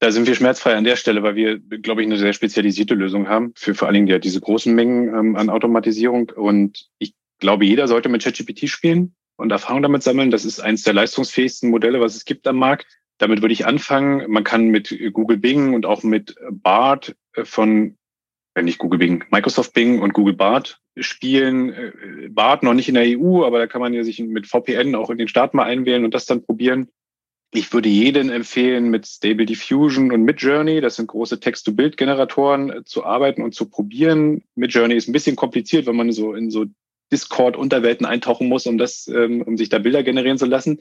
[0.00, 3.28] Da sind wir schmerzfrei an der Stelle, weil wir, glaube ich, eine sehr spezialisierte Lösung
[3.28, 6.30] haben für vor allen Dingen ja, diese großen Mengen ähm, an Automatisierung.
[6.30, 10.30] Und ich glaube, jeder sollte mit ChatGPT spielen und Erfahrung damit sammeln.
[10.30, 12.86] Das ist eines der leistungsfähigsten Modelle, was es gibt am Markt.
[13.18, 14.30] Damit würde ich anfangen.
[14.30, 17.96] Man kann mit Google Bing und auch mit Bart äh, von,
[18.54, 21.74] äh, nicht Google Bing, Microsoft Bing und Google Bart spielen.
[21.74, 24.94] Äh, Bart noch nicht in der EU, aber da kann man ja sich mit VPN
[24.94, 26.88] auch in den Staat mal einwählen und das dann probieren.
[27.52, 33.42] Ich würde jeden empfehlen, mit Stable Diffusion und Midjourney, das sind große Text-to-Bild-Generatoren, zu arbeiten
[33.42, 34.42] und zu probieren.
[34.56, 36.64] Midjourney ist ein bisschen kompliziert, wenn man so in so
[37.14, 40.80] Discord-Unterwelten eintauchen muss, um das, ähm, um sich da Bilder generieren zu lassen.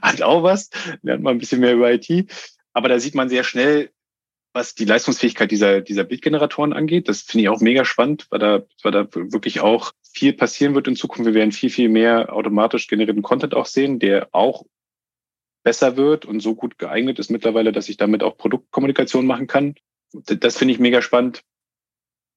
[0.00, 0.70] Hat auch was,
[1.02, 2.08] lernt man ein bisschen mehr über IT.
[2.72, 3.90] Aber da sieht man sehr schnell,
[4.54, 7.08] was die Leistungsfähigkeit dieser, dieser Bildgeneratoren angeht.
[7.08, 10.88] Das finde ich auch mega spannend, weil da, weil da wirklich auch viel passieren wird
[10.88, 11.26] in Zukunft.
[11.26, 14.64] Wir werden viel, viel mehr automatisch generierten Content auch sehen, der auch
[15.64, 19.74] besser wird und so gut geeignet ist mittlerweile, dass ich damit auch Produktkommunikation machen kann.
[20.12, 21.42] Das finde ich mega spannend.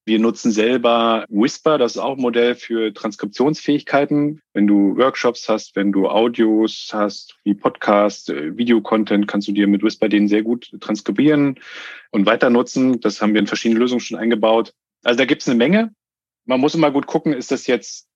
[0.07, 4.39] Wir nutzen selber Whisper, das ist auch ein Modell für Transkriptionsfähigkeiten.
[4.53, 9.67] Wenn du Workshops hast, wenn du Audios hast, wie Podcast, äh, Videocontent, kannst du dir
[9.67, 11.59] mit Whisper den sehr gut transkribieren
[12.11, 13.01] und weiter nutzen.
[13.01, 14.73] Das haben wir in verschiedenen Lösungen schon eingebaut.
[15.03, 15.93] Also da gibt es eine Menge.
[16.45, 18.07] Man muss immer gut gucken, ist das jetzt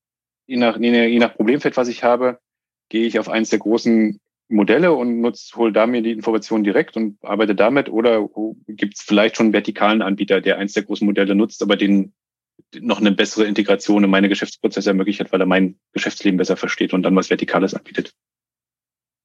[0.47, 2.39] je nach, je nach Problemfeld, was ich habe,
[2.87, 4.17] gehe ich auf eins der großen
[4.51, 8.27] Modelle und nutze, hol da mir die Informationen direkt und arbeite damit oder
[8.67, 12.13] gibt es vielleicht schon einen vertikalen Anbieter, der eins der großen Modelle nutzt, aber den
[12.79, 16.93] noch eine bessere Integration in meine Geschäftsprozesse ermöglicht hat, weil er mein Geschäftsleben besser versteht
[16.93, 18.13] und dann was Vertikales anbietet.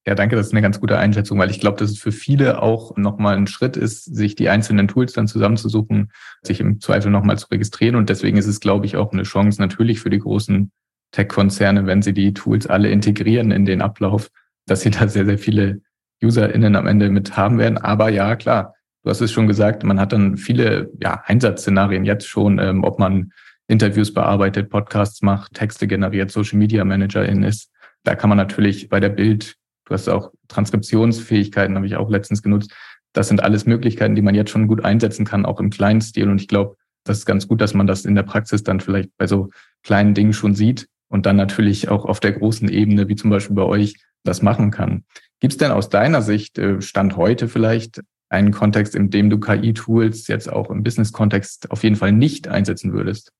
[0.06, 2.62] Ja, danke, das ist eine ganz gute Einschätzung, weil ich glaube, dass es für viele
[2.62, 6.12] auch nochmal ein Schritt ist, sich die einzelnen Tools dann zusammenzusuchen,
[6.42, 7.96] sich im Zweifel nochmal zu registrieren.
[7.96, 10.70] Und deswegen ist es, glaube ich, auch eine Chance natürlich für die großen
[11.10, 14.30] Tech-Konzerne, wenn sie die Tools alle integrieren in den Ablauf,
[14.66, 15.80] dass sie da sehr, sehr viele
[16.22, 17.78] UserInnen am Ende mit haben werden.
[17.78, 22.26] Aber ja, klar, du hast es schon gesagt, man hat dann viele ja, Einsatzszenarien jetzt
[22.26, 23.32] schon, ähm, ob man
[23.68, 27.70] Interviews bearbeitet, Podcasts macht, Texte generiert, Social Media Managerin ist.
[28.04, 32.42] Da kann man natürlich bei der Bild, du hast auch Transkriptionsfähigkeiten, habe ich auch letztens
[32.42, 32.72] genutzt.
[33.12, 36.28] Das sind alles Möglichkeiten, die man jetzt schon gut einsetzen kann, auch im kleinen Stil.
[36.28, 39.10] Und ich glaube, das ist ganz gut, dass man das in der Praxis dann vielleicht
[39.16, 39.50] bei so
[39.82, 43.56] kleinen Dingen schon sieht und dann natürlich auch auf der großen Ebene, wie zum Beispiel
[43.56, 43.94] bei euch,
[44.26, 45.04] das machen kann.
[45.40, 49.38] Gibt es denn aus deiner Sicht, äh, Stand heute vielleicht, einen Kontext, in dem du
[49.38, 53.32] KI-Tools jetzt auch im Business-Kontext auf jeden Fall nicht einsetzen würdest?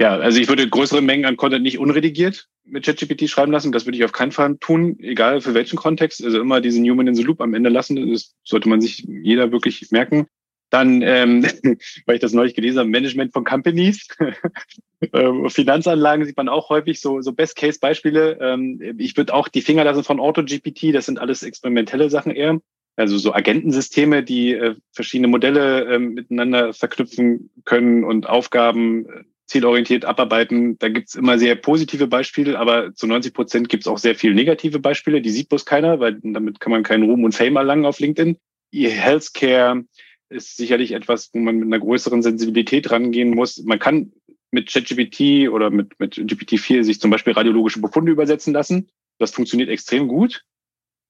[0.00, 3.72] Ja, also ich würde größere Mengen an Content nicht unredigiert mit ChatGPT schreiben lassen.
[3.72, 6.22] Das würde ich auf keinen Fall tun, egal für welchen Kontext.
[6.22, 8.12] Also immer diesen Human in the Loop am Ende lassen.
[8.12, 10.26] Das sollte man sich jeder wirklich merken.
[10.70, 11.44] Dann, ähm,
[12.06, 14.06] weil ich das neulich gelesen habe, Management von Companies.
[15.12, 18.36] Ähm, Finanzanlagen sieht man auch häufig so, so Best-Case-Beispiele.
[18.40, 20.92] Ähm, ich würde auch die Finger lassen von AutoGPT.
[20.92, 22.58] Das sind alles experimentelle Sachen eher.
[22.96, 30.04] Also so Agentensysteme, die äh, verschiedene Modelle äh, miteinander verknüpfen können und Aufgaben äh, zielorientiert
[30.04, 30.78] abarbeiten.
[30.78, 34.80] Da gibt's immer sehr positive Beispiele, aber zu 90 Prozent gibt's auch sehr viel negative
[34.80, 35.22] Beispiele.
[35.22, 38.36] Die sieht bloß keiner, weil damit kann man keinen Ruhm und Fame erlangen auf LinkedIn.
[38.72, 39.84] Healthcare,
[40.30, 43.62] ist sicherlich etwas, wo man mit einer größeren Sensibilität rangehen muss.
[43.64, 44.12] Man kann
[44.50, 48.88] mit ChatGPT oder mit, mit GPT-4 sich zum Beispiel radiologische Befunde übersetzen lassen.
[49.18, 50.44] Das funktioniert extrem gut.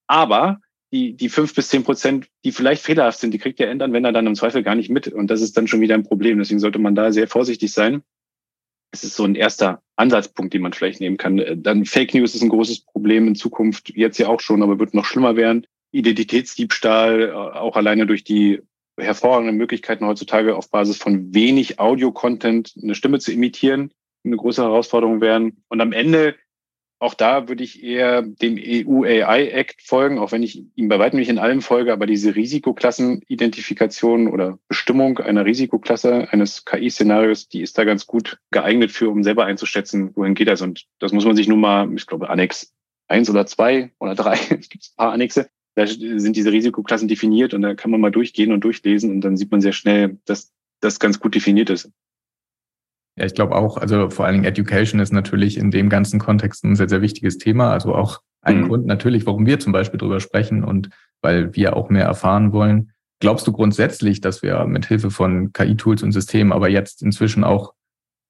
[0.07, 0.61] Aber
[0.93, 4.27] die, die fünf bis zehn Prozent, die vielleicht fehlerhaft sind, die kriegt der Endanwender dann
[4.27, 5.09] im Zweifel gar nicht mit.
[5.09, 6.39] Und das ist dann schon wieder ein Problem.
[6.39, 8.03] Deswegen sollte man da sehr vorsichtig sein.
[8.91, 11.63] Es ist so ein erster Ansatzpunkt, den man vielleicht nehmen kann.
[11.63, 14.95] Dann Fake News ist ein großes Problem in Zukunft, jetzt ja auch schon, aber wird
[14.95, 15.67] noch schlimmer werden.
[15.91, 18.63] Identitätsdiebstahl, auch alleine durch die
[18.99, 23.93] hervorragende Möglichkeiten heutzutage auf Basis von wenig Audio-Content eine Stimme zu imitieren,
[24.25, 25.63] eine große Herausforderung werden.
[25.69, 26.35] Und am Ende
[27.01, 30.99] auch da würde ich eher dem EU AI Act folgen, auch wenn ich ihm bei
[30.99, 37.63] weitem nicht in allem folge, aber diese Risikoklassenidentifikation oder Bestimmung einer Risikoklasse eines KI-Szenarios, die
[37.63, 40.61] ist da ganz gut geeignet für, um selber einzuschätzen, wohin geht das.
[40.61, 42.75] Und das muss man sich nun mal, ich glaube, Annex
[43.07, 47.55] eins oder zwei oder drei, es gibt ein paar Annexe, da sind diese Risikoklassen definiert
[47.55, 50.53] und da kann man mal durchgehen und durchlesen und dann sieht man sehr schnell, dass
[50.81, 51.89] das ganz gut definiert ist.
[53.17, 56.65] Ja, ich glaube auch, also vor allen Dingen Education ist natürlich in dem ganzen Kontext
[56.65, 57.71] ein sehr, sehr wichtiges Thema.
[57.73, 58.69] Also auch ein mhm.
[58.69, 60.91] Grund natürlich, warum wir zum Beispiel drüber sprechen und
[61.23, 62.91] weil wir auch mehr erfahren wollen.
[63.21, 67.73] Glaubst du grundsätzlich, dass wir mit Hilfe von KI-Tools und Systemen aber jetzt inzwischen auch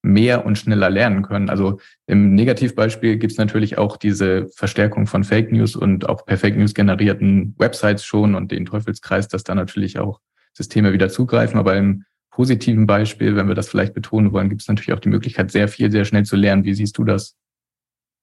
[0.01, 1.49] mehr und schneller lernen können?
[1.49, 6.37] Also im Negativbeispiel gibt es natürlich auch diese Verstärkung von Fake News und auch per
[6.37, 10.19] Fake News generierten Websites schon und den Teufelskreis, dass da natürlich auch
[10.53, 11.59] Systeme wieder zugreifen.
[11.59, 15.09] Aber im positiven Beispiel, wenn wir das vielleicht betonen wollen, gibt es natürlich auch die
[15.09, 16.63] Möglichkeit, sehr viel, sehr schnell zu lernen.
[16.63, 17.35] Wie siehst du das?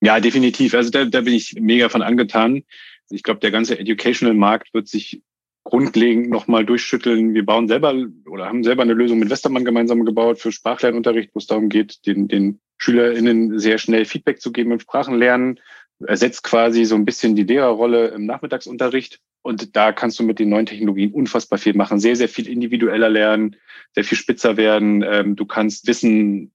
[0.01, 0.75] Ja, definitiv.
[0.75, 2.63] Also da, da bin ich mega von angetan.
[3.11, 5.23] Ich glaube, der ganze Educational-Markt wird sich
[5.67, 7.35] grundlegend nochmal durchschütteln.
[7.35, 7.95] Wir bauen selber
[8.31, 12.07] oder haben selber eine Lösung mit Westermann gemeinsam gebaut für Sprachlernunterricht, wo es darum geht,
[12.07, 15.61] den, den SchülerInnen sehr schnell Feedback zu geben im Sprachenlernen.
[16.07, 19.21] Ersetzt quasi so ein bisschen die Lehrerrolle im Nachmittagsunterricht.
[19.43, 23.09] Und da kannst du mit den neuen Technologien unfassbar viel machen, sehr, sehr viel individueller
[23.09, 23.57] lernen,
[23.95, 25.05] sehr viel spitzer werden.
[25.09, 26.53] Ähm, du kannst Wissen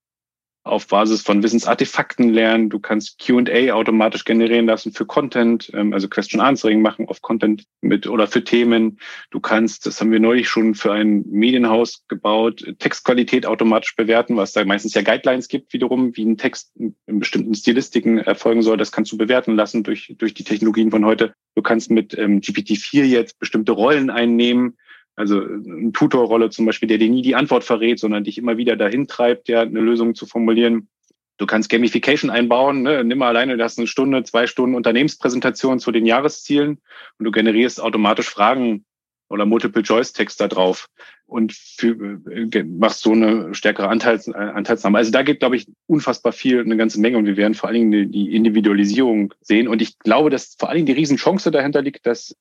[0.63, 2.69] auf Basis von Wissensartefakten lernen.
[2.69, 7.65] Du kannst Q&A automatisch generieren lassen für Content, ähm, also Question Answering machen auf Content
[7.82, 9.00] mit oder für Themen.
[9.32, 14.54] Du kannst, das haben wir neulich schon für ein Medienhaus gebaut, Textqualität automatisch bewerten, was
[14.54, 18.78] da meistens ja Guidelines gibt wiederum, wie ein Text in bestimmten Stilistiken erfolgen soll.
[18.78, 21.34] Das kannst du bewerten lassen durch, durch die Technologien von heute.
[21.56, 24.78] Du kannst mit ähm, GPT-4 jetzt bestimmte Rollen einnehmen
[25.21, 28.75] also eine Tutorrolle zum Beispiel, der dir nie die Antwort verrät, sondern dich immer wieder
[28.75, 30.89] dahin treibt, ja, eine Lösung zu formulieren.
[31.38, 32.81] Du kannst Gamification einbauen.
[32.81, 33.03] Ne?
[33.03, 36.79] Nimm mal alleine, du hast eine Stunde, zwei Stunden Unternehmenspräsentation zu den Jahreszielen
[37.17, 38.86] und du generierst automatisch Fragen
[39.29, 40.88] oder Multiple-Choice-Text da drauf
[41.25, 44.97] und für, äh, machst so eine stärkere Anteils, äh, Anteilsnahme.
[44.97, 47.89] Also da geht, glaube ich, unfassbar viel, eine ganze Menge und wir werden vor allen
[47.89, 49.67] Dingen die Individualisierung sehen.
[49.67, 52.36] Und ich glaube, dass vor allen Dingen die Riesenchance dahinter liegt, dass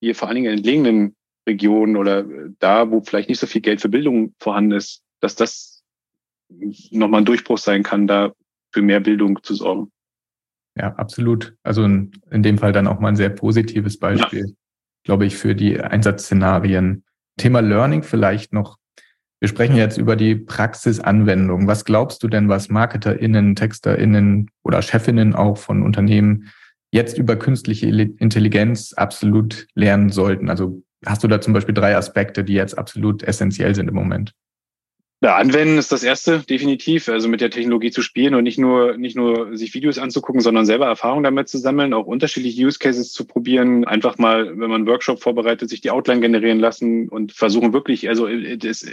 [0.00, 2.24] wir vor allen Dingen in entlegenen Regionen oder
[2.58, 5.82] da, wo vielleicht nicht so viel Geld für Bildung vorhanden ist, dass das
[6.90, 8.32] nochmal ein Durchbruch sein kann, da
[8.72, 9.90] für mehr Bildung zu sorgen.
[10.76, 11.54] Ja, absolut.
[11.62, 14.54] Also in, in dem Fall dann auch mal ein sehr positives Beispiel, ja.
[15.04, 17.04] glaube ich, für die Einsatzszenarien.
[17.36, 18.78] Thema Learning vielleicht noch.
[19.40, 21.66] Wir sprechen jetzt über die Praxisanwendung.
[21.66, 26.50] Was glaubst du denn, was MarketerInnen, TexterInnen oder Chefinnen auch von Unternehmen
[26.90, 30.48] jetzt über künstliche Intelligenz absolut lernen sollten?
[30.48, 34.32] Also Hast du da zum Beispiel drei Aspekte, die jetzt absolut essentiell sind im Moment?
[35.24, 37.08] Ja, anwenden ist das erste, definitiv.
[37.08, 40.66] Also mit der Technologie zu spielen und nicht nur, nicht nur sich Videos anzugucken, sondern
[40.66, 43.86] selber Erfahrungen damit zu sammeln, auch unterschiedliche Use Cases zu probieren.
[43.86, 48.06] Einfach mal, wenn man einen Workshop vorbereitet, sich die Outline generieren lassen und versuchen wirklich,
[48.08, 48.86] also äh, das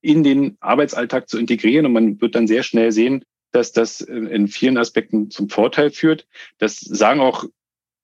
[0.00, 1.84] in den Arbeitsalltag zu integrieren.
[1.84, 3.22] Und man wird dann sehr schnell sehen,
[3.52, 6.26] dass das in vielen Aspekten zum Vorteil führt.
[6.58, 7.44] Das sagen auch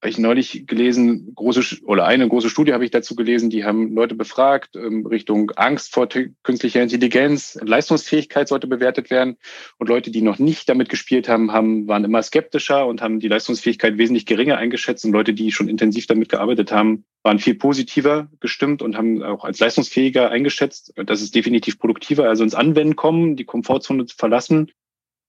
[0.08, 4.14] ich neulich gelesen, große oder eine große Studie habe ich dazu gelesen, die haben Leute
[4.14, 6.08] befragt ähm, Richtung Angst vor
[6.42, 9.36] künstlicher Intelligenz, Leistungsfähigkeit sollte bewertet werden
[9.78, 13.28] und Leute, die noch nicht damit gespielt haben, haben waren immer skeptischer und haben die
[13.28, 18.30] Leistungsfähigkeit wesentlich geringer eingeschätzt und Leute, die schon intensiv damit gearbeitet haben, waren viel positiver
[18.40, 20.94] gestimmt und haben auch als leistungsfähiger eingeschätzt.
[21.04, 24.70] Das ist definitiv produktiver, also ins Anwenden kommen, die Komfortzone zu verlassen.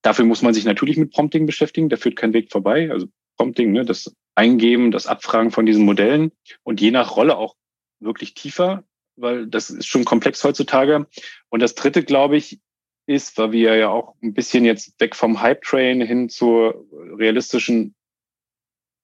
[0.02, 2.90] Dafür muss man sich natürlich mit Prompting beschäftigen, da führt kein Weg vorbei.
[2.90, 3.08] Also
[3.42, 7.56] Prompting, ne, das Eingeben, das Abfragen von diesen Modellen und je nach Rolle auch
[8.00, 8.84] wirklich tiefer,
[9.16, 11.08] weil das ist schon komplex heutzutage.
[11.50, 12.60] Und das dritte, glaube ich,
[13.08, 16.86] ist, weil wir ja auch ein bisschen jetzt weg vom Hype-Train hin zur
[17.18, 17.96] realistischen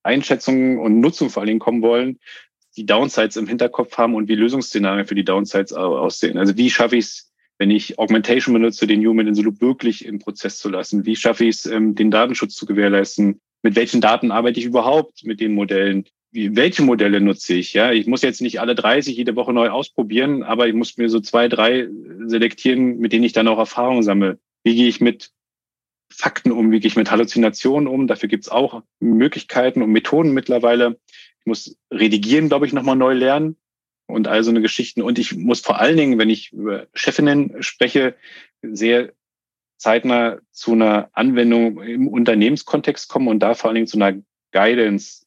[0.04, 2.20] Einschätzung und Nutzung vor allen Dingen kommen wollen,
[2.76, 6.38] die Downsides im Hinterkopf haben und wie Lösungsszenarien für die Downsides aussehen.
[6.38, 10.06] Also wie schaffe ich es, wenn ich Augmentation benutze, den Human in the Loop wirklich
[10.06, 11.08] im Prozess zu lassen?
[11.08, 13.42] Wie schaffe ich es, ähm, den Datenschutz zu gewährleisten?
[13.64, 16.06] Mit welchen Daten arbeite ich überhaupt mit den Modellen?
[16.32, 17.74] Wie, welche Modelle nutze ich?
[17.74, 21.10] Ja, ich muss jetzt nicht alle 30 jede Woche neu ausprobieren, aber ich muss mir
[21.10, 21.88] so zwei, drei
[22.26, 24.40] selektieren, mit denen ich dann auch Erfahrungen sammle.
[24.64, 25.32] Wie gehe ich mit
[26.12, 26.72] Fakten um?
[26.72, 28.08] Wie gehe ich mit Halluzinationen um?
[28.08, 31.00] Dafür gibt es auch Möglichkeiten und Methoden mittlerweile.
[31.40, 33.56] Ich muss redigieren, glaube ich, nochmal neu lernen
[34.08, 35.02] und all so eine Geschichten.
[35.02, 38.16] Und ich muss vor allen Dingen, wenn ich über Chefinnen spreche,
[38.62, 39.14] sehr
[39.78, 44.20] zeitnah zu einer Anwendung im Unternehmenskontext kommen und da vor allen Dingen zu einer
[44.52, 45.26] Guidance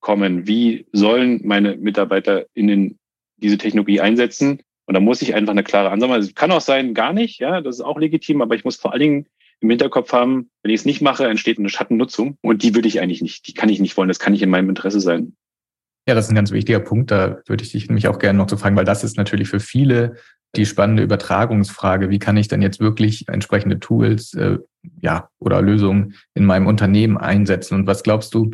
[0.00, 0.46] kommen.
[0.46, 2.98] Wie sollen meine MitarbeiterInnen
[3.36, 4.62] diese Technologie einsetzen?
[4.86, 6.20] Und da muss ich einfach eine klare Ansage machen.
[6.20, 8.92] Also, kann auch sein, gar nicht, ja, das ist auch legitim, aber ich muss vor
[8.92, 9.26] allen Dingen
[9.60, 13.00] im Hinterkopf haben, wenn ich es nicht mache, entsteht eine Schattennutzung und die würde ich
[13.00, 15.34] eigentlich nicht, die kann ich nicht wollen, das kann nicht in meinem Interesse sein.
[16.06, 17.10] Ja, das ist ein ganz wichtiger Punkt.
[17.10, 19.60] Da würde ich dich nämlich auch gerne noch zu fragen, weil das ist natürlich für
[19.60, 20.16] viele
[20.56, 22.10] die spannende Übertragungsfrage.
[22.10, 24.58] Wie kann ich denn jetzt wirklich entsprechende Tools äh,
[25.00, 27.74] ja, oder Lösungen in meinem Unternehmen einsetzen?
[27.74, 28.52] Und was glaubst du,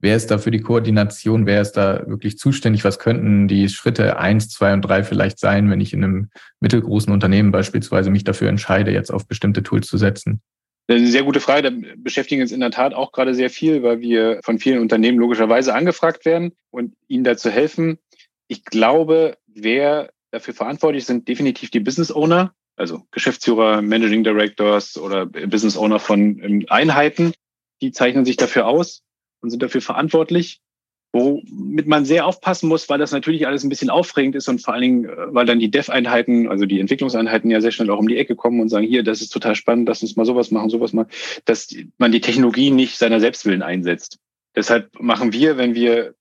[0.00, 1.46] wer ist da für die Koordination?
[1.46, 2.84] Wer ist da wirklich zuständig?
[2.84, 6.30] Was könnten die Schritte eins, zwei und drei vielleicht sein, wenn ich in einem
[6.60, 10.40] mittelgroßen Unternehmen beispielsweise mich dafür entscheide, jetzt auf bestimmte Tools zu setzen?
[10.90, 11.70] Eine sehr gute Frage.
[11.70, 15.18] Da beschäftigen uns in der Tat auch gerade sehr viel, weil wir von vielen Unternehmen
[15.18, 17.98] logischerweise angefragt werden und ihnen dazu helfen.
[18.46, 25.26] Ich glaube, wer dafür verantwortlich sind, definitiv die Business Owner, also Geschäftsführer, Managing Directors oder
[25.26, 27.32] Business Owner von ähm, Einheiten.
[27.80, 29.02] Die zeichnen sich dafür aus
[29.40, 30.60] und sind dafür verantwortlich
[31.12, 34.74] womit man sehr aufpassen muss, weil das natürlich alles ein bisschen aufregend ist und vor
[34.74, 38.08] allen Dingen, äh, weil dann die Dev-Einheiten, also die Entwicklungseinheiten ja sehr schnell auch um
[38.08, 40.70] die Ecke kommen und sagen, hier, das ist total spannend, lass uns mal sowas machen,
[40.70, 41.06] sowas mal,
[41.44, 44.18] dass man die Technologie nicht seiner Selbstwillen einsetzt.
[44.54, 46.14] Deshalb machen wir, wenn wir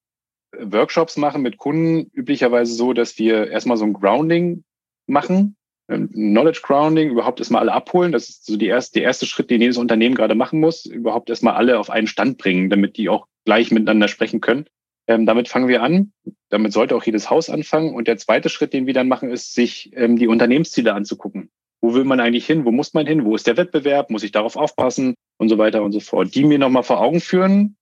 [0.58, 4.64] Workshops machen mit Kunden, üblicherweise so, dass wir erstmal so ein Grounding
[5.06, 8.12] machen, Knowledge Grounding, überhaupt erstmal alle abholen.
[8.12, 11.30] Das ist so die erste, der erste Schritt, den jedes Unternehmen gerade machen muss, überhaupt
[11.30, 14.66] erstmal alle auf einen Stand bringen, damit die auch gleich miteinander sprechen können.
[15.08, 16.12] Ähm, damit fangen wir an.
[16.50, 17.94] Damit sollte auch jedes Haus anfangen.
[17.96, 21.50] Und der zweite Schritt, den wir dann machen, ist, sich ähm, die Unternehmensziele anzugucken.
[21.80, 22.66] Wo will man eigentlich hin?
[22.66, 23.24] Wo muss man hin?
[23.24, 24.10] Wo ist der Wettbewerb?
[24.10, 25.16] Muss ich darauf aufpassen?
[25.38, 26.36] Und so weiter und so fort.
[26.36, 27.77] Die mir nochmal vor Augen führen.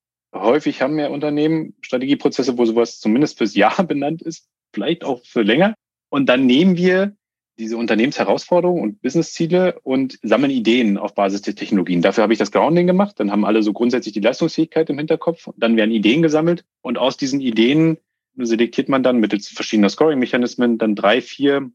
[0.45, 5.41] Häufig haben ja Unternehmen Strategieprozesse, wo sowas zumindest fürs Jahr benannt ist, vielleicht auch für
[5.41, 5.75] länger.
[6.09, 7.15] Und dann nehmen wir
[7.57, 12.01] diese Unternehmensherausforderungen und Businessziele und sammeln Ideen auf Basis der Technologien.
[12.01, 13.19] Dafür habe ich das Grounding gemacht.
[13.19, 15.49] Dann haben alle so grundsätzlich die Leistungsfähigkeit im Hinterkopf.
[15.57, 17.97] Dann werden Ideen gesammelt und aus diesen Ideen
[18.37, 21.71] selektiert man dann mittels verschiedener Scoring-Mechanismen dann drei, vier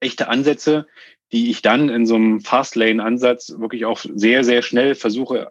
[0.00, 0.86] echte Ansätze,
[1.32, 5.50] die ich dann in so einem Fastlane-Ansatz wirklich auch sehr, sehr schnell versuche,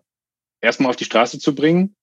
[0.61, 1.95] erstmal auf die Straße zu bringen,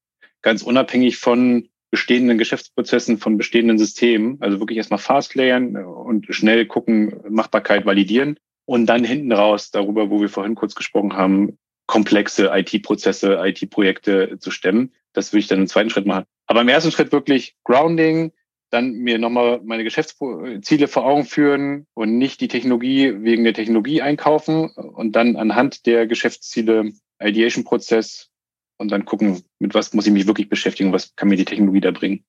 [0.45, 4.37] ganz unabhängig von bestehenden Geschäftsprozessen von bestehenden Systemen.
[4.41, 10.11] Also wirklich erstmal fast layern und schnell gucken, Machbarkeit validieren und dann hinten raus darüber,
[10.11, 14.93] wo wir vorhin kurz gesprochen haben, komplexe IT-Prozesse, IT-Projekte zu stemmen.
[15.13, 16.25] Das würde ich dann im zweiten Schritt machen.
[16.47, 18.33] Aber im ersten Schritt wirklich Grounding,
[18.71, 24.03] dann mir nochmal meine Geschäftsziele vor Augen führen und nicht die Technologie wegen der Technologie
[24.03, 28.31] einkaufen und dann anhand der Geschäftsziele Ideation-Prozess
[28.79, 31.81] und dann gucken, mit was muss ich mich wirklich beschäftigen, was kann mir die Technologie
[31.81, 32.25] da bringen.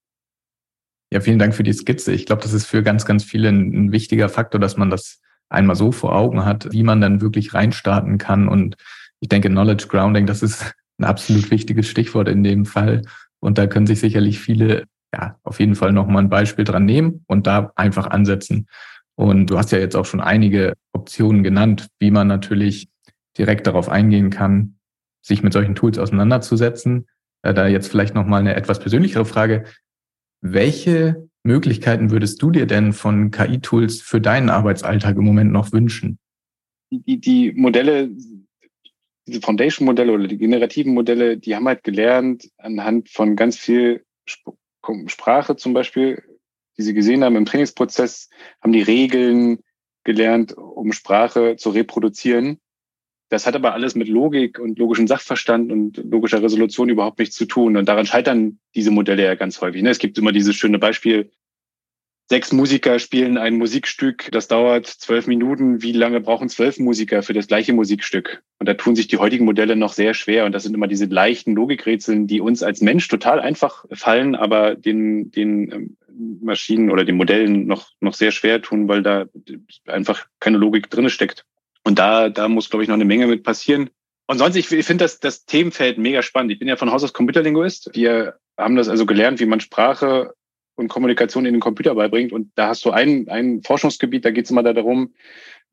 [1.12, 2.12] Ja, vielen Dank für die Skizze.
[2.12, 5.22] Ich glaube, das ist für ganz, ganz viele ein, ein wichtiger Faktor, dass man das
[5.50, 8.48] einmal so vor Augen hat, wie man dann wirklich reinstarten kann.
[8.48, 8.76] Und
[9.20, 13.04] ich denke, Knowledge Grounding, das ist ein absolut wichtiges Stichwort in dem Fall.
[13.39, 17.24] Und da können sich sicherlich viele ja auf jeden Fall nochmal ein Beispiel dran nehmen
[17.28, 18.68] und da einfach ansetzen.
[19.16, 22.89] Und du hast ja jetzt auch schon einige Optionen genannt, wie man natürlich
[23.38, 24.74] direkt darauf eingehen kann,
[25.26, 27.07] sich mit solchen Tools auseinanderzusetzen.
[27.41, 29.65] Äh, da jetzt vielleicht nochmal eine etwas persönlichere Frage.
[30.41, 36.19] Welche Möglichkeiten würdest du dir denn von KI-Tools für deinen Arbeitsalltag im Moment noch wünschen?
[36.91, 38.09] Die, die Modelle,
[39.28, 44.03] diese Foundation-Modelle oder die generativen Modelle, die haben halt gelernt anhand von ganz viel
[45.07, 46.23] Sprache zum Beispiel,
[46.78, 48.30] die sie gesehen haben im Trainingsprozess,
[48.61, 49.59] haben die Regeln
[50.03, 52.59] gelernt, um Sprache zu reproduzieren.
[53.36, 57.43] Das hat aber alles mit Logik und logischem Sachverstand und logischer Resolution überhaupt nichts zu
[57.43, 57.75] tun.
[57.75, 59.83] Und daran scheitern diese Modelle ja ganz häufig.
[59.83, 59.89] Ne?
[59.89, 61.29] Es gibt immer dieses schöne Beispiel,
[62.29, 65.81] sechs Musiker spielen ein Musikstück, das dauert zwölf Minuten.
[65.81, 68.41] Wie lange brauchen zwölf Musiker für das gleiche Musikstück?
[68.59, 70.45] Und da tun sich die heutigen Modelle noch sehr schwer.
[70.45, 74.75] Und das sind immer diese leichten Logikrätseln, die uns als Mensch total einfach fallen, aber
[74.75, 75.97] den, den ähm,
[76.41, 79.25] Maschinen oder den Modellen noch, noch sehr schwer tun, weil da
[79.88, 81.45] einfach keine Logik drinne steckt.
[81.86, 83.89] Und da, da muss, glaube ich, noch eine Menge mit passieren.
[84.27, 86.51] Und sonst, ich, finde das, das Themenfeld mega spannend.
[86.51, 87.91] Ich bin ja von Haus aus Computerlinguist.
[87.93, 90.33] Wir haben das also gelernt, wie man Sprache
[90.75, 92.33] und Kommunikation in den Computer beibringt.
[92.33, 95.13] Und da hast du ein, ein Forschungsgebiet, da geht es immer darum,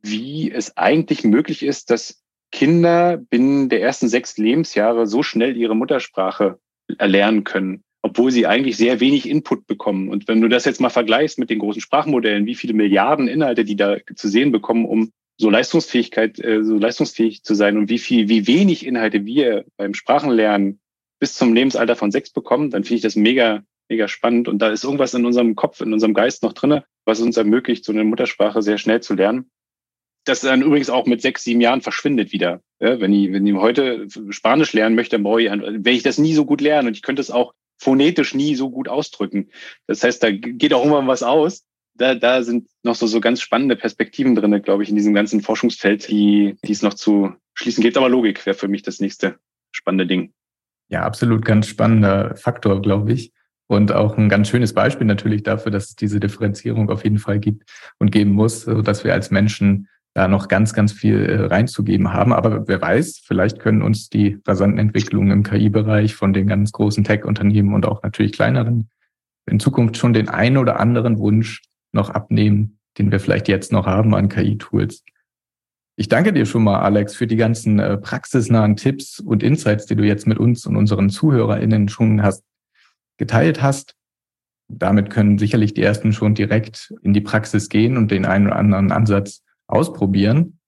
[0.03, 5.75] wie es eigentlich möglich ist, dass Kinder binnen der ersten sechs Lebensjahre so schnell ihre
[5.75, 6.59] Muttersprache
[6.99, 10.11] erlernen können, obwohl sie eigentlich sehr wenig Input bekommen.
[10.11, 13.65] Und wenn du das jetzt mal vergleichst mit den großen Sprachmodellen, wie viele Milliarden Inhalte
[13.65, 17.99] die da zu sehen bekommen, um so Leistungsfähigkeit, äh, so leistungsfähig zu sein und wie
[17.99, 20.81] viel, wie wenig Inhalte wir beim Sprachenlernen
[21.19, 24.49] bis zum Lebensalter von sechs bekommen, dann finde ich das mega, mega spannend.
[24.49, 27.85] Und da ist irgendwas in unserem Kopf, in unserem Geist noch drinne, was uns ermöglicht,
[27.85, 29.51] so eine Muttersprache sehr schnell zu lernen.
[30.25, 32.61] Das dann übrigens auch mit sechs, sieben Jahren verschwindet wieder.
[32.81, 36.45] Ja, wenn ich, wenn ich heute Spanisch lernen möchte, dann wenn ich das nie so
[36.45, 39.51] gut lernen und ich könnte es auch phonetisch nie so gut ausdrücken.
[39.87, 41.67] Das heißt, da geht auch irgendwann was aus.
[41.95, 45.41] Da, da sind noch so, so ganz spannende Perspektiven drin, glaube ich, in diesem ganzen
[45.41, 47.97] Forschungsfeld, die, die es noch zu schließen gibt.
[47.97, 49.37] Aber Logik wäre für mich das nächste
[49.73, 50.33] spannende Ding.
[50.89, 53.33] Ja, absolut ganz spannender Faktor, glaube ich.
[53.67, 57.39] Und auch ein ganz schönes Beispiel natürlich dafür, dass es diese Differenzierung auf jeden Fall
[57.39, 62.13] gibt und geben muss, dass wir als Menschen da noch ganz, ganz viel äh, reinzugeben
[62.13, 62.35] haben.
[62.35, 67.05] Aber wer weiß, vielleicht können uns die rasanten Entwicklungen im KI-Bereich von den ganz großen
[67.05, 68.91] Tech-Unternehmen und auch natürlich kleineren
[69.47, 71.63] in Zukunft schon den einen oder anderen Wunsch
[71.93, 75.05] noch abnehmen, den wir vielleicht jetzt noch haben an KI-Tools.
[75.97, 79.97] Ich danke dir schon mal, Alex, für die ganzen äh, praxisnahen Tipps und Insights, die
[79.97, 82.45] du jetzt mit uns und unseren ZuhörerInnen schon hast,
[83.19, 83.95] geteilt hast.
[84.69, 88.57] Damit können sicherlich die ersten schon direkt in die Praxis gehen und den einen oder
[88.57, 90.59] anderen Ansatz ausprobieren.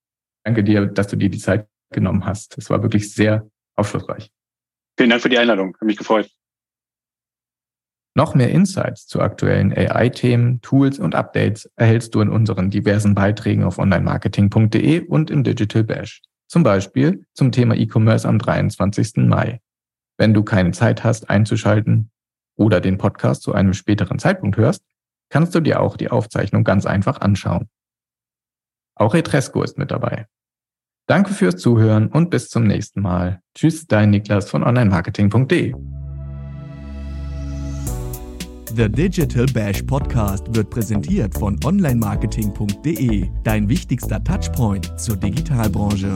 [0.44, 2.58] Danke dir, dass du dir die Zeit genommen hast.
[2.58, 4.30] Es war wirklich sehr aufschlussreich.
[4.98, 5.74] Vielen Dank für die Einladung.
[5.74, 6.30] Hat mich gefreut.
[8.16, 13.64] Noch mehr Insights zu aktuellen AI-Themen, Tools und Updates erhältst du in unseren diversen Beiträgen
[13.64, 16.22] auf onlinemarketing.de und im Digital Bash.
[16.46, 19.16] Zum Beispiel zum Thema E-Commerce am 23.
[19.26, 19.60] Mai.
[20.16, 22.12] Wenn du keine Zeit hast einzuschalten
[22.56, 24.84] oder den Podcast zu einem späteren Zeitpunkt hörst,
[25.28, 27.68] kannst du dir auch die Aufzeichnung ganz einfach anschauen.
[28.94, 30.28] Auch Etresco ist mit dabei.
[31.08, 33.40] Danke fürs Zuhören und bis zum nächsten Mal.
[33.56, 35.74] Tschüss, dein Niklas von onlinemarketing.de.
[38.76, 46.12] The Digital Bash Podcast wird präsentiert von onlinemarketing.de, dein wichtigster Touchpoint zur Digitalbranche.